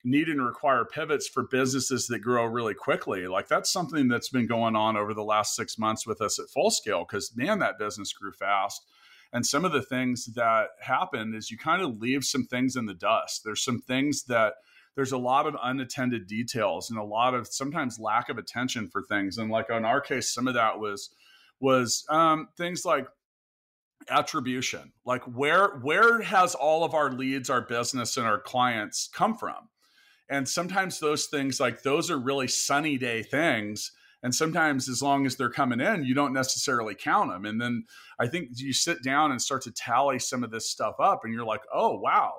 [0.06, 3.26] need and require pivots for businesses that grow really quickly.
[3.26, 6.48] Like that's something that's been going on over the last six months with us at
[6.48, 8.86] full scale because man, that business grew fast.
[9.32, 12.86] And some of the things that happen is you kind of leave some things in
[12.86, 13.42] the dust.
[13.44, 14.54] There's some things that
[14.94, 19.02] there's a lot of unattended details and a lot of sometimes lack of attention for
[19.02, 19.36] things.
[19.36, 21.10] And like in our case, some of that was
[21.60, 23.08] was um, things like
[24.10, 29.36] attribution like where where has all of our leads our business and our clients come
[29.36, 29.68] from
[30.28, 33.92] and sometimes those things, like those are really sunny day things.
[34.22, 37.44] And sometimes, as long as they're coming in, you don't necessarily count them.
[37.44, 37.84] And then
[38.18, 41.32] I think you sit down and start to tally some of this stuff up, and
[41.32, 42.32] you're like, oh, wow.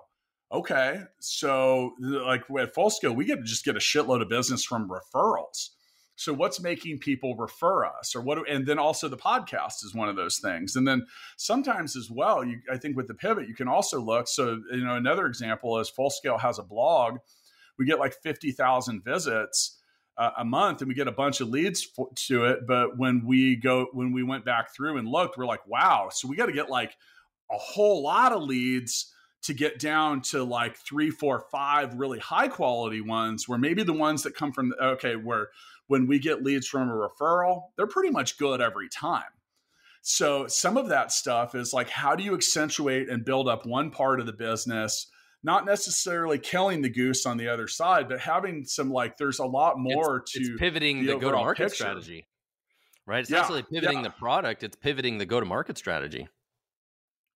[0.51, 1.01] Okay.
[1.19, 4.89] So, like at Full Scale, we get to just get a shitload of business from
[4.89, 5.69] referrals.
[6.17, 10.09] So what's making people refer us or what and then also the podcast is one
[10.09, 10.75] of those things.
[10.75, 11.05] And then
[11.37, 14.27] sometimes as well, you I think with the pivot, you can also look.
[14.27, 17.19] So, you know, another example is Full Scale has a blog
[17.77, 19.79] we get like 50,000 visits.
[20.17, 22.65] uh, a month and we get a bunch of leads to it.
[22.67, 26.27] But when we go, when we went back through and looked, we're like, wow, so
[26.27, 26.97] we got to get like
[27.51, 29.13] a whole lot of leads
[29.43, 33.93] to get down to like three, four, five really high quality ones where maybe the
[33.93, 35.49] ones that come from, okay, where
[35.85, 39.23] when we get leads from a referral, they're pretty much good every time.
[40.01, 43.91] So some of that stuff is like, how do you accentuate and build up one
[43.91, 45.07] part of the business?
[45.43, 49.45] Not necessarily killing the goose on the other side, but having some like there's a
[49.45, 52.27] lot more it's, to it's pivoting the, the go to market strategy,
[53.05, 53.21] right?
[53.21, 54.03] It's yeah, not really pivoting yeah.
[54.03, 56.27] the product; it's pivoting the go to market strategy.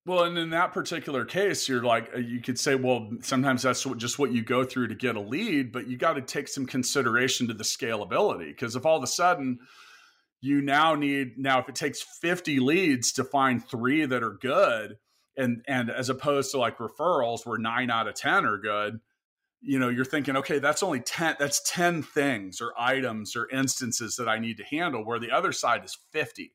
[0.04, 3.84] Well, and in that particular case, you're like, uh, you could say, well, sometimes that's
[3.96, 6.66] just what you go through to get a lead, but you got to take some
[6.66, 8.48] consideration to the scalability.
[8.48, 9.60] Because if all of a sudden
[10.40, 14.96] you now need, now if it takes 50 leads to find three that are good,
[15.36, 19.00] and, and as opposed to like referrals where nine out of 10 are good,
[19.60, 24.16] you know, you're thinking, okay, that's only 10, that's 10 things or items or instances
[24.16, 26.52] that I need to handle, where the other side is 50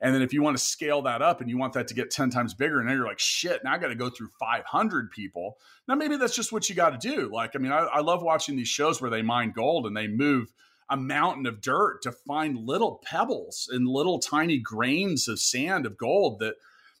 [0.00, 2.10] and then if you want to scale that up and you want that to get
[2.10, 5.10] 10 times bigger, and then you're like, shit, now I got to go through 500
[5.10, 5.58] people.
[5.88, 7.30] Now, maybe that's just what you got to do.
[7.32, 10.06] Like, I mean, I, I love watching these shows where they mine gold and they
[10.06, 10.52] move
[10.88, 15.98] a mountain of dirt to find little pebbles and little tiny grains of sand of
[15.98, 16.54] gold that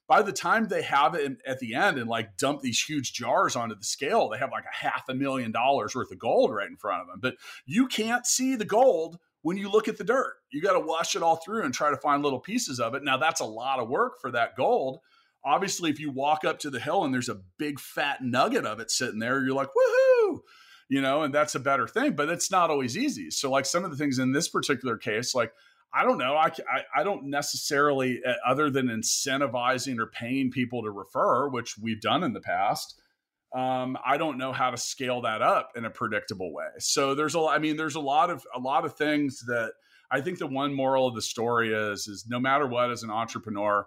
[0.08, 3.12] by the time they have it in, at the end and like dump these huge
[3.12, 6.52] jars onto the scale, they have like a half a million dollars worth of gold
[6.52, 7.20] right in front of them.
[7.20, 7.36] But
[7.66, 10.34] you can't see the gold when you look at the dirt.
[10.50, 13.04] You got to wash it all through and try to find little pieces of it.
[13.04, 15.00] Now, that's a lot of work for that gold.
[15.44, 18.80] Obviously, if you walk up to the hill and there's a big fat nugget of
[18.80, 20.38] it sitting there, you're like, woohoo,
[20.88, 23.30] you know, and that's a better thing, but it's not always easy.
[23.30, 25.52] So, like some of the things in this particular case, like,
[25.92, 26.34] I don't know.
[26.34, 31.78] I, I, I don't necessarily, uh, other than incentivizing or paying people to refer, which
[31.78, 33.00] we've done in the past,
[33.54, 36.66] um, I don't know how to scale that up in a predictable way.
[36.78, 39.72] So there's a, I mean, there's a lot of a lot of things that
[40.10, 43.10] I think the one moral of the story is is no matter what, as an
[43.10, 43.86] entrepreneur,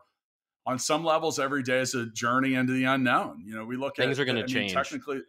[0.66, 3.44] on some levels, every day is a journey into the unknown.
[3.46, 4.74] You know, we look things at things are going to change.
[4.74, 5.22] Mean, technically,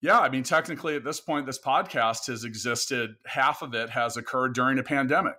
[0.00, 3.16] yeah, I mean, technically, at this point, this podcast has existed.
[3.26, 5.34] Half of it has occurred during a pandemic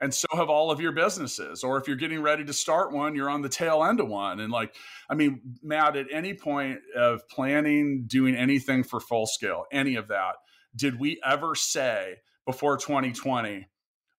[0.00, 3.14] and so have all of your businesses or if you're getting ready to start one
[3.14, 4.74] you're on the tail end of one and like
[5.08, 10.08] i mean matt at any point of planning doing anything for full scale any of
[10.08, 10.34] that
[10.76, 12.14] did we ever say
[12.46, 13.66] before 2020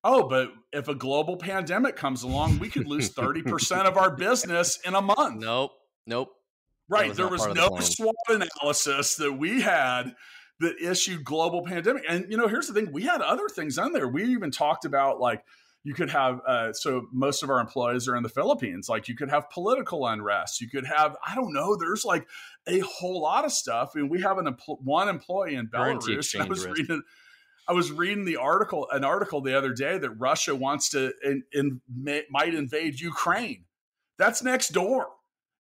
[0.03, 4.79] oh but if a global pandemic comes along we could lose 30% of our business
[4.85, 5.41] in a month.
[5.41, 5.71] Nope
[6.07, 6.29] nope.
[6.87, 10.13] Right was there was no the SWOT analysis that we had
[10.59, 13.91] that issued global pandemic and you know here's the thing we had other things on
[13.91, 14.07] there.
[14.07, 15.43] We even talked about like
[15.85, 18.89] you could have uh, so most of our employees are in the philippines.
[18.89, 20.59] Like you could have political unrest.
[20.59, 22.27] You could have i don't know there's like
[22.67, 23.91] a whole lot of stuff.
[23.95, 26.37] I and mean, we have an empl- one employee in belarus.
[26.39, 26.77] i was risk.
[26.77, 27.03] reading
[27.67, 31.43] i was reading the article an article the other day that russia wants to in,
[31.53, 31.81] in,
[32.29, 33.65] might invade ukraine.
[34.17, 35.07] That's next door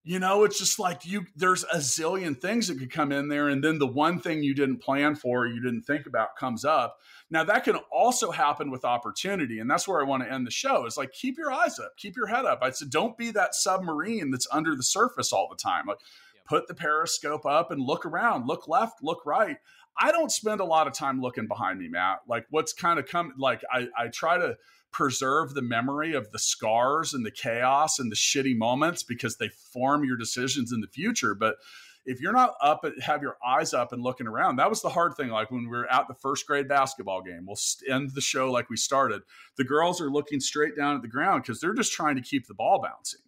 [0.05, 3.49] you know it's just like you there's a zillion things that could come in there
[3.49, 6.99] and then the one thing you didn't plan for you didn't think about comes up
[7.31, 9.59] now, that can also happen with opportunity.
[9.59, 11.97] And that's where I want to end the show is like, keep your eyes up,
[11.97, 12.59] keep your head up.
[12.61, 15.87] I said, don't be that submarine that's under the surface all the time.
[15.87, 15.99] Like,
[16.45, 19.57] put the periscope up and look around, look left, look right.
[19.97, 22.19] I don't spend a lot of time looking behind me, Matt.
[22.27, 24.55] Like, what's kind of come, like, I, I try to
[24.95, 29.49] preserve the memory of the scars and the chaos and the shitty moments because they
[29.49, 31.35] form your decisions in the future.
[31.35, 31.57] But
[32.05, 35.15] if you're not up have your eyes up and looking around that was the hard
[35.15, 37.45] thing like when we were at the first grade basketball game.
[37.45, 37.57] We'll
[37.89, 39.23] end the show like we started.
[39.57, 42.47] The girls are looking straight down at the ground because they're just trying to keep
[42.47, 43.19] the ball bouncing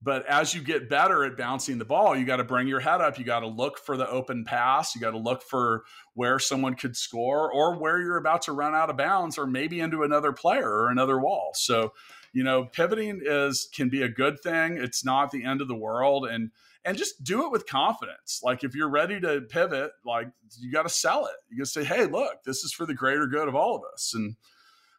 [0.00, 3.00] but as you get better at bouncing the ball you got to bring your head
[3.00, 5.84] up you got to look for the open pass you got to look for
[6.14, 9.80] where someone could score or where you're about to run out of bounds or maybe
[9.80, 11.92] into another player or another wall so
[12.32, 15.74] you know pivoting is can be a good thing it's not the end of the
[15.74, 16.50] world and
[16.84, 18.40] and just do it with confidence.
[18.42, 20.28] Like if you're ready to pivot, like
[20.58, 21.34] you got to sell it.
[21.50, 23.82] You got to say, "Hey, look, this is for the greater good of all of
[23.92, 24.36] us." And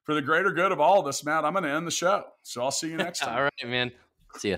[0.03, 2.25] for the greater good of all of us, Matt, I'm going to end the show.
[2.43, 3.35] So I'll see you next time.
[3.35, 3.91] all right, man.
[4.37, 4.57] See ya.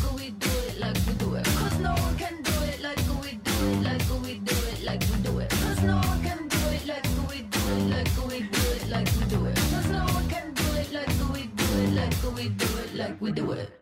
[13.01, 13.80] like we do it.